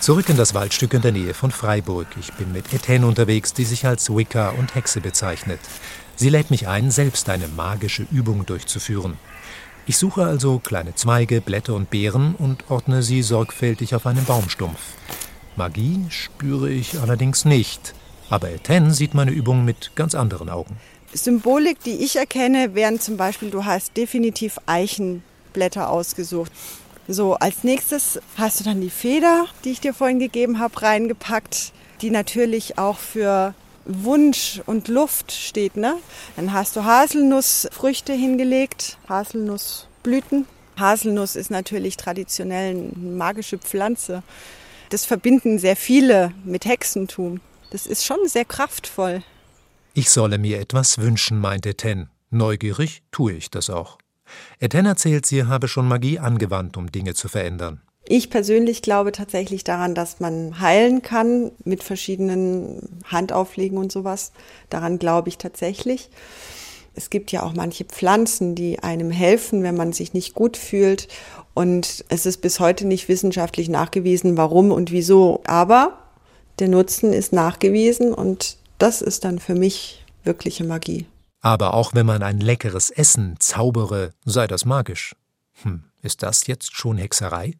Zurück 0.00 0.28
in 0.28 0.36
das 0.36 0.52
Waldstück 0.52 0.94
in 0.94 1.02
der 1.02 1.12
Nähe 1.12 1.32
von 1.32 1.52
Freiburg. 1.52 2.08
Ich 2.18 2.32
bin 2.32 2.50
mit 2.50 2.74
Etienne 2.74 3.06
unterwegs, 3.06 3.52
die 3.52 3.64
sich 3.64 3.86
als 3.86 4.10
Wicca 4.10 4.48
und 4.48 4.74
Hexe 4.74 5.00
bezeichnet. 5.00 5.60
Sie 6.22 6.28
lädt 6.28 6.52
mich 6.52 6.68
ein, 6.68 6.92
selbst 6.92 7.28
eine 7.30 7.48
magische 7.48 8.06
Übung 8.12 8.46
durchzuführen. 8.46 9.16
Ich 9.86 9.96
suche 9.96 10.24
also 10.24 10.60
kleine 10.60 10.94
Zweige, 10.94 11.40
Blätter 11.40 11.74
und 11.74 11.90
Beeren 11.90 12.36
und 12.36 12.70
ordne 12.70 13.02
sie 13.02 13.22
sorgfältig 13.22 13.96
auf 13.96 14.06
einen 14.06 14.24
Baumstumpf. 14.24 14.78
Magie 15.56 16.06
spüre 16.10 16.70
ich 16.70 17.00
allerdings 17.00 17.44
nicht, 17.44 17.92
aber 18.30 18.52
Etienne 18.52 18.94
sieht 18.94 19.14
meine 19.14 19.32
Übung 19.32 19.64
mit 19.64 19.96
ganz 19.96 20.14
anderen 20.14 20.48
Augen. 20.48 20.76
Symbolik, 21.12 21.82
die 21.82 22.04
ich 22.04 22.14
erkenne, 22.14 22.76
wären 22.76 23.00
zum 23.00 23.16
Beispiel, 23.16 23.50
du 23.50 23.64
hast 23.64 23.96
definitiv 23.96 24.60
Eichenblätter 24.66 25.90
ausgesucht. 25.90 26.52
So, 27.08 27.34
als 27.34 27.64
nächstes 27.64 28.20
hast 28.36 28.60
du 28.60 28.64
dann 28.64 28.80
die 28.80 28.90
Feder, 28.90 29.46
die 29.64 29.70
ich 29.70 29.80
dir 29.80 29.92
vorhin 29.92 30.20
gegeben 30.20 30.60
habe, 30.60 30.82
reingepackt, 30.82 31.72
die 32.00 32.10
natürlich 32.10 32.78
auch 32.78 32.98
für 32.98 33.56
Wunsch 33.84 34.60
und 34.66 34.88
Luft 34.88 35.32
steht. 35.32 35.76
Ne? 35.76 35.96
Dann 36.36 36.52
hast 36.52 36.76
du 36.76 36.84
Haselnussfrüchte 36.84 38.12
hingelegt, 38.12 38.98
Haselnussblüten. 39.08 40.46
Haselnuss 40.78 41.36
ist 41.36 41.50
natürlich 41.50 41.96
traditionell 41.96 42.70
eine 42.70 42.92
magische 42.96 43.58
Pflanze. 43.58 44.22
Das 44.90 45.04
verbinden 45.04 45.58
sehr 45.58 45.76
viele 45.76 46.32
mit 46.44 46.64
Hexentum. 46.64 47.40
Das 47.70 47.86
ist 47.86 48.04
schon 48.04 48.18
sehr 48.26 48.44
kraftvoll. 48.44 49.22
Ich 49.94 50.10
solle 50.10 50.38
mir 50.38 50.60
etwas 50.60 50.98
wünschen, 50.98 51.38
meinte 51.38 51.74
Ten. 51.74 52.08
Neugierig 52.30 53.02
tue 53.10 53.32
ich 53.32 53.50
das 53.50 53.68
auch. 53.68 53.98
Etienne 54.58 54.90
erzählt, 54.90 55.26
sie 55.26 55.44
habe 55.44 55.68
schon 55.68 55.86
Magie 55.86 56.18
angewandt, 56.18 56.76
um 56.76 56.90
Dinge 56.90 57.14
zu 57.14 57.28
verändern. 57.28 57.82
Ich 58.14 58.28
persönlich 58.28 58.82
glaube 58.82 59.10
tatsächlich 59.10 59.64
daran, 59.64 59.94
dass 59.94 60.20
man 60.20 60.60
heilen 60.60 61.00
kann 61.00 61.50
mit 61.64 61.82
verschiedenen 61.82 63.00
Handauflegen 63.06 63.78
und 63.78 63.90
sowas. 63.90 64.32
Daran 64.68 64.98
glaube 64.98 65.30
ich 65.30 65.38
tatsächlich. 65.38 66.10
Es 66.94 67.08
gibt 67.08 67.32
ja 67.32 67.42
auch 67.42 67.54
manche 67.54 67.86
Pflanzen, 67.86 68.54
die 68.54 68.80
einem 68.80 69.10
helfen, 69.10 69.62
wenn 69.62 69.78
man 69.78 69.94
sich 69.94 70.12
nicht 70.12 70.34
gut 70.34 70.58
fühlt. 70.58 71.08
Und 71.54 72.04
es 72.10 72.26
ist 72.26 72.42
bis 72.42 72.60
heute 72.60 72.86
nicht 72.86 73.08
wissenschaftlich 73.08 73.70
nachgewiesen, 73.70 74.36
warum 74.36 74.72
und 74.72 74.92
wieso. 74.92 75.40
Aber 75.46 75.96
der 76.58 76.68
Nutzen 76.68 77.14
ist 77.14 77.32
nachgewiesen 77.32 78.12
und 78.12 78.58
das 78.76 79.00
ist 79.00 79.24
dann 79.24 79.38
für 79.38 79.54
mich 79.54 80.04
wirkliche 80.22 80.64
Magie. 80.64 81.06
Aber 81.40 81.72
auch 81.72 81.94
wenn 81.94 82.04
man 82.04 82.22
ein 82.22 82.40
leckeres 82.40 82.90
Essen 82.90 83.36
zaubere, 83.38 84.12
sei 84.26 84.46
das 84.46 84.66
magisch. 84.66 85.16
Hm, 85.62 85.84
ist 86.02 86.22
das 86.22 86.46
jetzt 86.46 86.76
schon 86.76 86.98
Hexerei? 86.98 87.54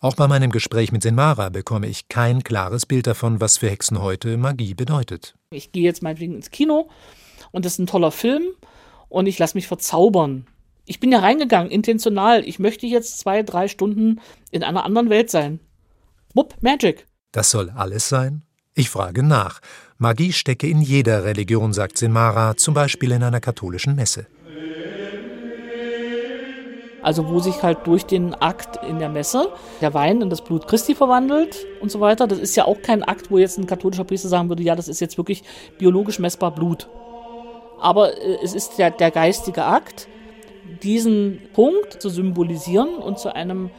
Auch 0.00 0.14
bei 0.14 0.28
meinem 0.28 0.50
Gespräch 0.50 0.92
mit 0.92 1.02
Senmara 1.02 1.48
bekomme 1.48 1.86
ich 1.86 2.08
kein 2.08 2.42
klares 2.42 2.86
Bild 2.86 3.06
davon, 3.06 3.40
was 3.40 3.58
für 3.58 3.70
Hexen 3.70 4.00
heute 4.00 4.36
Magie 4.36 4.74
bedeutet. 4.74 5.34
Ich 5.50 5.72
gehe 5.72 5.82
jetzt 5.82 6.02
meinetwegen 6.02 6.34
ins 6.34 6.50
Kino 6.50 6.88
und 7.50 7.64
das 7.64 7.74
ist 7.74 7.78
ein 7.78 7.86
toller 7.86 8.10
Film 8.10 8.44
und 9.08 9.26
ich 9.26 9.38
lasse 9.38 9.56
mich 9.56 9.66
verzaubern. 9.66 10.46
Ich 10.86 11.00
bin 11.00 11.12
ja 11.12 11.20
reingegangen, 11.20 11.70
intentional. 11.70 12.44
Ich 12.44 12.58
möchte 12.58 12.86
jetzt 12.86 13.18
zwei, 13.18 13.42
drei 13.42 13.68
Stunden 13.68 14.20
in 14.50 14.64
einer 14.64 14.84
anderen 14.84 15.10
Welt 15.10 15.30
sein. 15.30 15.60
Wupp, 16.34 16.56
Magic. 16.60 17.06
Das 17.32 17.50
soll 17.50 17.70
alles 17.70 18.08
sein? 18.08 18.42
Ich 18.74 18.90
frage 18.90 19.22
nach. 19.22 19.60
Magie 19.98 20.32
stecke 20.32 20.66
in 20.66 20.80
jeder 20.80 21.24
Religion, 21.24 21.72
sagt 21.72 21.98
Sinmara, 21.98 22.56
zum 22.56 22.72
Beispiel 22.72 23.12
in 23.12 23.22
einer 23.22 23.40
katholischen 23.40 23.94
Messe. 23.94 24.26
Also 27.02 27.28
wo 27.28 27.40
sich 27.40 27.62
halt 27.62 27.78
durch 27.86 28.04
den 28.04 28.34
Akt 28.34 28.84
in 28.84 28.98
der 28.98 29.08
Messe 29.08 29.48
der 29.80 29.94
Wein 29.94 30.20
in 30.20 30.30
das 30.30 30.42
Blut 30.42 30.68
Christi 30.68 30.94
verwandelt 30.94 31.66
und 31.80 31.90
so 31.90 32.00
weiter. 32.00 32.26
Das 32.26 32.38
ist 32.38 32.56
ja 32.56 32.66
auch 32.66 32.82
kein 32.82 33.02
Akt, 33.02 33.30
wo 33.30 33.38
jetzt 33.38 33.58
ein 33.58 33.66
katholischer 33.66 34.04
Priester 34.04 34.28
sagen 34.28 34.48
würde, 34.48 34.62
ja, 34.62 34.76
das 34.76 34.88
ist 34.88 35.00
jetzt 35.00 35.16
wirklich 35.16 35.42
biologisch 35.78 36.18
messbar 36.18 36.50
Blut. 36.50 36.88
Aber 37.80 38.12
äh, 38.12 38.38
es 38.42 38.54
ist 38.54 38.78
der, 38.78 38.90
der 38.90 39.10
geistige 39.10 39.64
Akt, 39.64 40.08
diesen 40.82 41.40
Punkt 41.54 42.00
zu 42.00 42.08
symbolisieren 42.10 42.96
und 42.96 43.18
zu 43.18 43.34
einem 43.34 43.70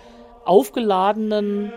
aufgeladenen 0.45 1.71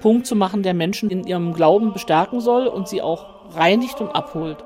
Punkt 0.00 0.26
zu 0.26 0.34
machen, 0.34 0.62
der 0.62 0.74
Menschen 0.74 1.10
in 1.10 1.24
ihrem 1.24 1.52
Glauben 1.52 1.92
bestärken 1.92 2.40
soll 2.40 2.66
und 2.66 2.88
sie 2.88 3.02
auch 3.02 3.54
reinigt 3.54 4.00
und 4.00 4.08
abholt. 4.08 4.64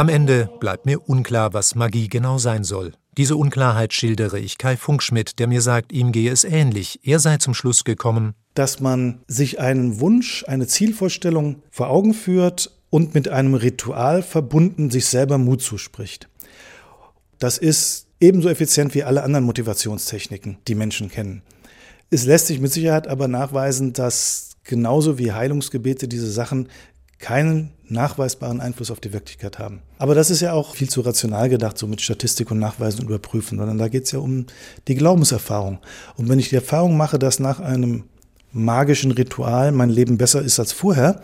Am 0.00 0.08
Ende 0.08 0.48
bleibt 0.60 0.86
mir 0.86 1.10
unklar, 1.10 1.52
was 1.52 1.74
Magie 1.74 2.08
genau 2.08 2.38
sein 2.38 2.64
soll. 2.64 2.92
Diese 3.18 3.36
Unklarheit 3.36 3.92
schildere 3.92 4.38
ich 4.38 4.56
Kai 4.56 4.78
Funkschmidt, 4.78 5.38
der 5.38 5.46
mir 5.46 5.60
sagt, 5.60 5.92
ihm 5.92 6.10
gehe 6.10 6.32
es 6.32 6.44
ähnlich. 6.44 7.00
Er 7.02 7.18
sei 7.18 7.36
zum 7.36 7.52
Schluss 7.52 7.84
gekommen, 7.84 8.32
dass 8.54 8.80
man 8.80 9.20
sich 9.28 9.60
einen 9.60 10.00
Wunsch, 10.00 10.42
eine 10.48 10.66
Zielvorstellung 10.66 11.62
vor 11.70 11.90
Augen 11.90 12.14
führt 12.14 12.70
und 12.88 13.12
mit 13.12 13.28
einem 13.28 13.52
Ritual 13.52 14.22
verbunden 14.22 14.90
sich 14.90 15.04
selber 15.04 15.36
Mut 15.36 15.60
zuspricht. 15.60 16.30
Das 17.38 17.58
ist 17.58 18.06
ebenso 18.20 18.48
effizient 18.48 18.94
wie 18.94 19.04
alle 19.04 19.22
anderen 19.22 19.44
Motivationstechniken, 19.44 20.56
die 20.66 20.76
Menschen 20.76 21.10
kennen. 21.10 21.42
Es 22.08 22.24
lässt 22.24 22.46
sich 22.46 22.58
mit 22.58 22.72
Sicherheit 22.72 23.06
aber 23.06 23.28
nachweisen, 23.28 23.92
dass 23.92 24.52
genauso 24.64 25.18
wie 25.18 25.32
Heilungsgebete 25.32 26.08
diese 26.08 26.32
Sachen 26.32 26.70
keinen 27.18 27.74
nachweisbaren 27.90 28.60
Einfluss 28.60 28.90
auf 28.90 29.00
die 29.00 29.12
Wirklichkeit 29.12 29.58
haben. 29.58 29.82
Aber 29.98 30.14
das 30.14 30.30
ist 30.30 30.40
ja 30.40 30.52
auch 30.52 30.74
viel 30.74 30.88
zu 30.88 31.00
rational 31.00 31.48
gedacht, 31.48 31.78
so 31.78 31.86
mit 31.86 32.00
Statistik 32.00 32.50
und 32.50 32.58
Nachweisen 32.58 33.00
und 33.00 33.06
Überprüfen, 33.06 33.58
sondern 33.58 33.78
da 33.78 33.88
geht 33.88 34.04
es 34.04 34.12
ja 34.12 34.18
um 34.18 34.46
die 34.88 34.94
Glaubenserfahrung. 34.94 35.78
Und 36.16 36.28
wenn 36.28 36.38
ich 36.38 36.48
die 36.48 36.56
Erfahrung 36.56 36.96
mache, 36.96 37.18
dass 37.18 37.40
nach 37.40 37.60
einem 37.60 38.04
magischen 38.52 39.12
Ritual 39.12 39.72
mein 39.72 39.90
Leben 39.90 40.18
besser 40.18 40.42
ist 40.42 40.58
als 40.58 40.72
vorher, 40.72 41.22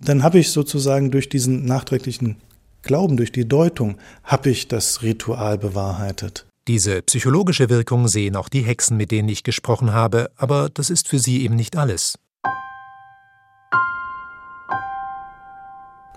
dann 0.00 0.22
habe 0.22 0.38
ich 0.38 0.50
sozusagen 0.50 1.10
durch 1.10 1.28
diesen 1.28 1.64
nachträglichen 1.64 2.36
Glauben, 2.82 3.16
durch 3.16 3.32
die 3.32 3.48
Deutung, 3.48 3.96
habe 4.22 4.50
ich 4.50 4.68
das 4.68 5.02
Ritual 5.02 5.58
bewahrheitet. 5.58 6.46
Diese 6.68 7.02
psychologische 7.02 7.70
Wirkung 7.70 8.08
sehen 8.08 8.36
auch 8.36 8.48
die 8.48 8.60
Hexen, 8.60 8.96
mit 8.96 9.10
denen 9.10 9.28
ich 9.28 9.42
gesprochen 9.42 9.92
habe, 9.92 10.30
aber 10.36 10.68
das 10.68 10.90
ist 10.90 11.08
für 11.08 11.18
sie 11.18 11.42
eben 11.42 11.56
nicht 11.56 11.76
alles. 11.76 12.18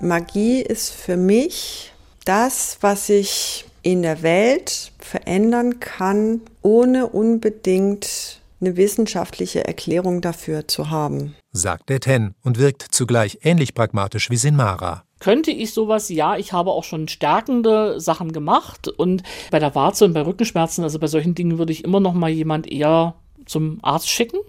Magie 0.02 0.62
ist 0.62 0.94
für 0.94 1.16
mich 1.16 1.94
das, 2.26 2.78
was 2.82 3.10
ich 3.10 3.66
in 3.84 4.02
der 4.02 4.22
Welt 4.22 4.92
verändern 5.00 5.80
kann, 5.80 6.42
ohne 6.62 7.08
unbedingt 7.08 8.42
eine 8.60 8.78
wissenschaftliche 8.78 9.66
Erklärung 9.66 10.22
dafür 10.22 10.68
zu 10.68 10.90
haben. 10.90 11.36
Sagt 11.52 11.90
der 11.90 12.00
Ten 12.00 12.36
und 12.44 12.60
wirkt 12.60 12.84
zugleich 12.92 13.40
ähnlich 13.42 13.74
pragmatisch 13.74 14.30
wie 14.30 14.38
Sinmara. 14.38 15.04
Könnte 15.20 15.52
ich 15.52 15.74
sowas? 15.74 16.10
Ja, 16.10 16.36
ich 16.36 16.52
habe 16.52 16.72
auch 16.72 16.84
schon 16.84 17.08
stärkende 17.08 18.00
Sachen 18.00 18.32
gemacht 18.32 18.88
und 18.88 19.24
bei 19.52 19.60
der 19.60 19.76
Warze 19.76 20.06
und 20.06 20.14
bei 20.14 20.22
Rückenschmerzen, 20.22 20.84
also 20.84 21.00
bei 21.00 21.08
solchen 21.08 21.36
Dingen 21.36 21.58
würde 21.58 21.74
ich 21.74 21.84
immer 21.84 22.00
noch 22.00 22.14
mal 22.14 22.30
jemand 22.30 22.72
eher 22.72 23.16
zum 23.46 23.80
Arzt 23.82 24.10
schicken 24.10 24.40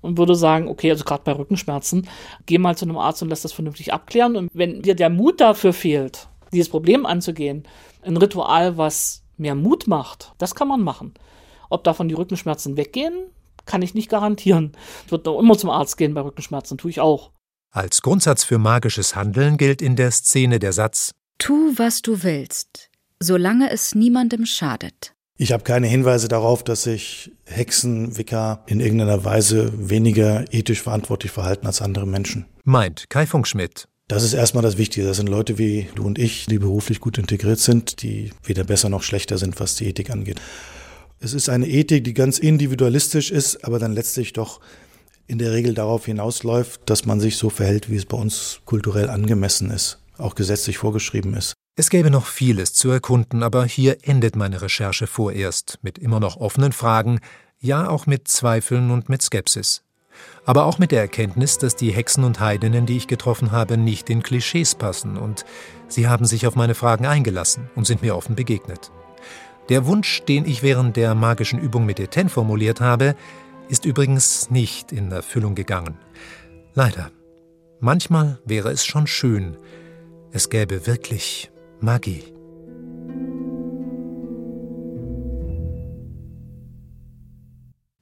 und 0.00 0.18
würde 0.18 0.34
sagen, 0.34 0.68
okay, 0.68 0.90
also 0.90 1.04
gerade 1.04 1.22
bei 1.24 1.32
Rückenschmerzen, 1.32 2.08
geh 2.46 2.58
mal 2.58 2.76
zu 2.76 2.84
einem 2.84 2.98
Arzt 2.98 3.22
und 3.22 3.28
lass 3.28 3.42
das 3.42 3.52
vernünftig 3.52 3.92
abklären. 3.92 4.36
Und 4.36 4.50
wenn 4.52 4.82
dir 4.82 4.94
der 4.94 5.10
Mut 5.10 5.40
dafür 5.40 5.72
fehlt, 5.72 6.28
dieses 6.52 6.68
Problem 6.68 7.06
anzugehen, 7.06 7.64
ein 8.02 8.16
Ritual, 8.16 8.76
was 8.76 9.22
mehr 9.36 9.54
Mut 9.54 9.86
macht, 9.86 10.32
das 10.38 10.54
kann 10.54 10.68
man 10.68 10.82
machen. 10.82 11.14
Ob 11.68 11.84
davon 11.84 12.08
die 12.08 12.14
Rückenschmerzen 12.14 12.76
weggehen, 12.76 13.14
kann 13.66 13.82
ich 13.82 13.94
nicht 13.94 14.10
garantieren. 14.10 14.72
Ich 15.06 15.12
würde 15.12 15.30
auch 15.30 15.40
immer 15.40 15.56
zum 15.56 15.70
Arzt 15.70 15.96
gehen 15.96 16.14
bei 16.14 16.20
Rückenschmerzen, 16.22 16.78
tue 16.78 16.90
ich 16.90 17.00
auch. 17.00 17.30
Als 17.72 18.02
Grundsatz 18.02 18.42
für 18.42 18.58
magisches 18.58 19.14
Handeln 19.14 19.56
gilt 19.56 19.80
in 19.80 19.94
der 19.94 20.10
Szene 20.10 20.58
der 20.58 20.72
Satz 20.72 21.12
Tu, 21.38 21.72
was 21.76 22.02
du 22.02 22.22
willst, 22.22 22.90
solange 23.20 23.70
es 23.70 23.94
niemandem 23.94 24.44
schadet. 24.44 25.14
Ich 25.42 25.52
habe 25.52 25.64
keine 25.64 25.86
Hinweise 25.86 26.28
darauf, 26.28 26.62
dass 26.62 26.82
sich 26.82 27.32
Hexen, 27.46 28.18
Wicker 28.18 28.62
in 28.66 28.78
irgendeiner 28.78 29.24
Weise 29.24 29.72
weniger 29.74 30.44
ethisch 30.52 30.82
verantwortlich 30.82 31.32
verhalten 31.32 31.66
als 31.66 31.80
andere 31.80 32.06
Menschen. 32.06 32.44
Meint 32.64 33.08
Kai 33.08 33.24
Funkschmidt. 33.24 33.88
Das 34.06 34.22
ist 34.22 34.34
erstmal 34.34 34.62
das 34.62 34.76
Wichtige. 34.76 35.06
Das 35.06 35.16
sind 35.16 35.30
Leute 35.30 35.56
wie 35.56 35.88
du 35.94 36.04
und 36.04 36.18
ich, 36.18 36.44
die 36.44 36.58
beruflich 36.58 37.00
gut 37.00 37.16
integriert 37.16 37.58
sind, 37.58 38.02
die 38.02 38.32
weder 38.44 38.64
besser 38.64 38.90
noch 38.90 39.02
schlechter 39.02 39.38
sind, 39.38 39.58
was 39.60 39.76
die 39.76 39.86
Ethik 39.86 40.10
angeht. 40.10 40.38
Es 41.20 41.32
ist 41.32 41.48
eine 41.48 41.66
Ethik, 41.66 42.04
die 42.04 42.12
ganz 42.12 42.38
individualistisch 42.38 43.30
ist, 43.30 43.64
aber 43.64 43.78
dann 43.78 43.94
letztlich 43.94 44.34
doch 44.34 44.60
in 45.26 45.38
der 45.38 45.52
Regel 45.52 45.72
darauf 45.72 46.04
hinausläuft, 46.04 46.82
dass 46.84 47.06
man 47.06 47.18
sich 47.18 47.38
so 47.38 47.48
verhält, 47.48 47.88
wie 47.88 47.96
es 47.96 48.04
bei 48.04 48.18
uns 48.18 48.60
kulturell 48.66 49.08
angemessen 49.08 49.70
ist, 49.70 50.00
auch 50.18 50.34
gesetzlich 50.34 50.76
vorgeschrieben 50.76 51.32
ist. 51.32 51.54
Es 51.76 51.88
gäbe 51.88 52.10
noch 52.10 52.26
vieles 52.26 52.74
zu 52.74 52.90
erkunden, 52.90 53.42
aber 53.42 53.64
hier 53.64 53.98
endet 54.02 54.36
meine 54.36 54.60
Recherche 54.60 55.06
vorerst 55.06 55.78
mit 55.82 55.98
immer 55.98 56.20
noch 56.20 56.36
offenen 56.36 56.72
Fragen, 56.72 57.20
ja 57.58 57.88
auch 57.88 58.06
mit 58.06 58.28
Zweifeln 58.28 58.90
und 58.90 59.08
mit 59.08 59.22
Skepsis. 59.22 59.82
Aber 60.44 60.66
auch 60.66 60.78
mit 60.78 60.90
der 60.90 61.00
Erkenntnis, 61.00 61.58
dass 61.58 61.76
die 61.76 61.92
Hexen 61.92 62.24
und 62.24 62.40
Heidinnen, 62.40 62.86
die 62.86 62.96
ich 62.96 63.06
getroffen 63.06 63.52
habe, 63.52 63.76
nicht 63.76 64.10
in 64.10 64.22
Klischees 64.22 64.74
passen 64.74 65.16
und 65.16 65.44
sie 65.88 66.08
haben 66.08 66.26
sich 66.26 66.46
auf 66.46 66.56
meine 66.56 66.74
Fragen 66.74 67.06
eingelassen 67.06 67.70
und 67.76 67.86
sind 67.86 68.02
mir 68.02 68.16
offen 68.16 68.34
begegnet. 68.34 68.90
Der 69.68 69.86
Wunsch, 69.86 70.22
den 70.24 70.46
ich 70.46 70.62
während 70.62 70.96
der 70.96 71.14
magischen 71.14 71.60
Übung 71.60 71.86
mit 71.86 72.00
Eten 72.00 72.28
formuliert 72.28 72.80
habe, 72.80 73.14
ist 73.68 73.84
übrigens 73.84 74.50
nicht 74.50 74.90
in 74.90 75.12
Erfüllung 75.12 75.54
gegangen. 75.54 75.96
Leider. 76.74 77.10
Manchmal 77.78 78.38
wäre 78.44 78.70
es 78.70 78.84
schon 78.84 79.06
schön, 79.06 79.56
es 80.32 80.50
gäbe 80.50 80.86
wirklich 80.86 81.50
Magie. 81.82 82.22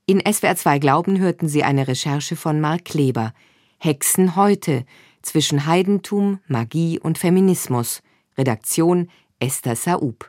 In 0.07 0.21
SWR 0.21 0.57
2 0.57 0.79
Glauben 0.81 1.21
hörten 1.21 1.49
Sie 1.49 1.63
eine 1.63 1.87
Recherche 1.87 2.35
von 2.35 2.61
Mark 2.61 2.87
Kleber. 2.87 3.33
Hexen 3.79 4.35
heute 4.35 4.85
zwischen 5.23 5.67
Heidentum, 5.67 6.41
Magie 6.49 6.99
und 6.99 7.19
Feminismus. 7.19 8.03
Redaktion 8.37 9.11
Esther 9.39 9.77
Saub. 9.77 10.27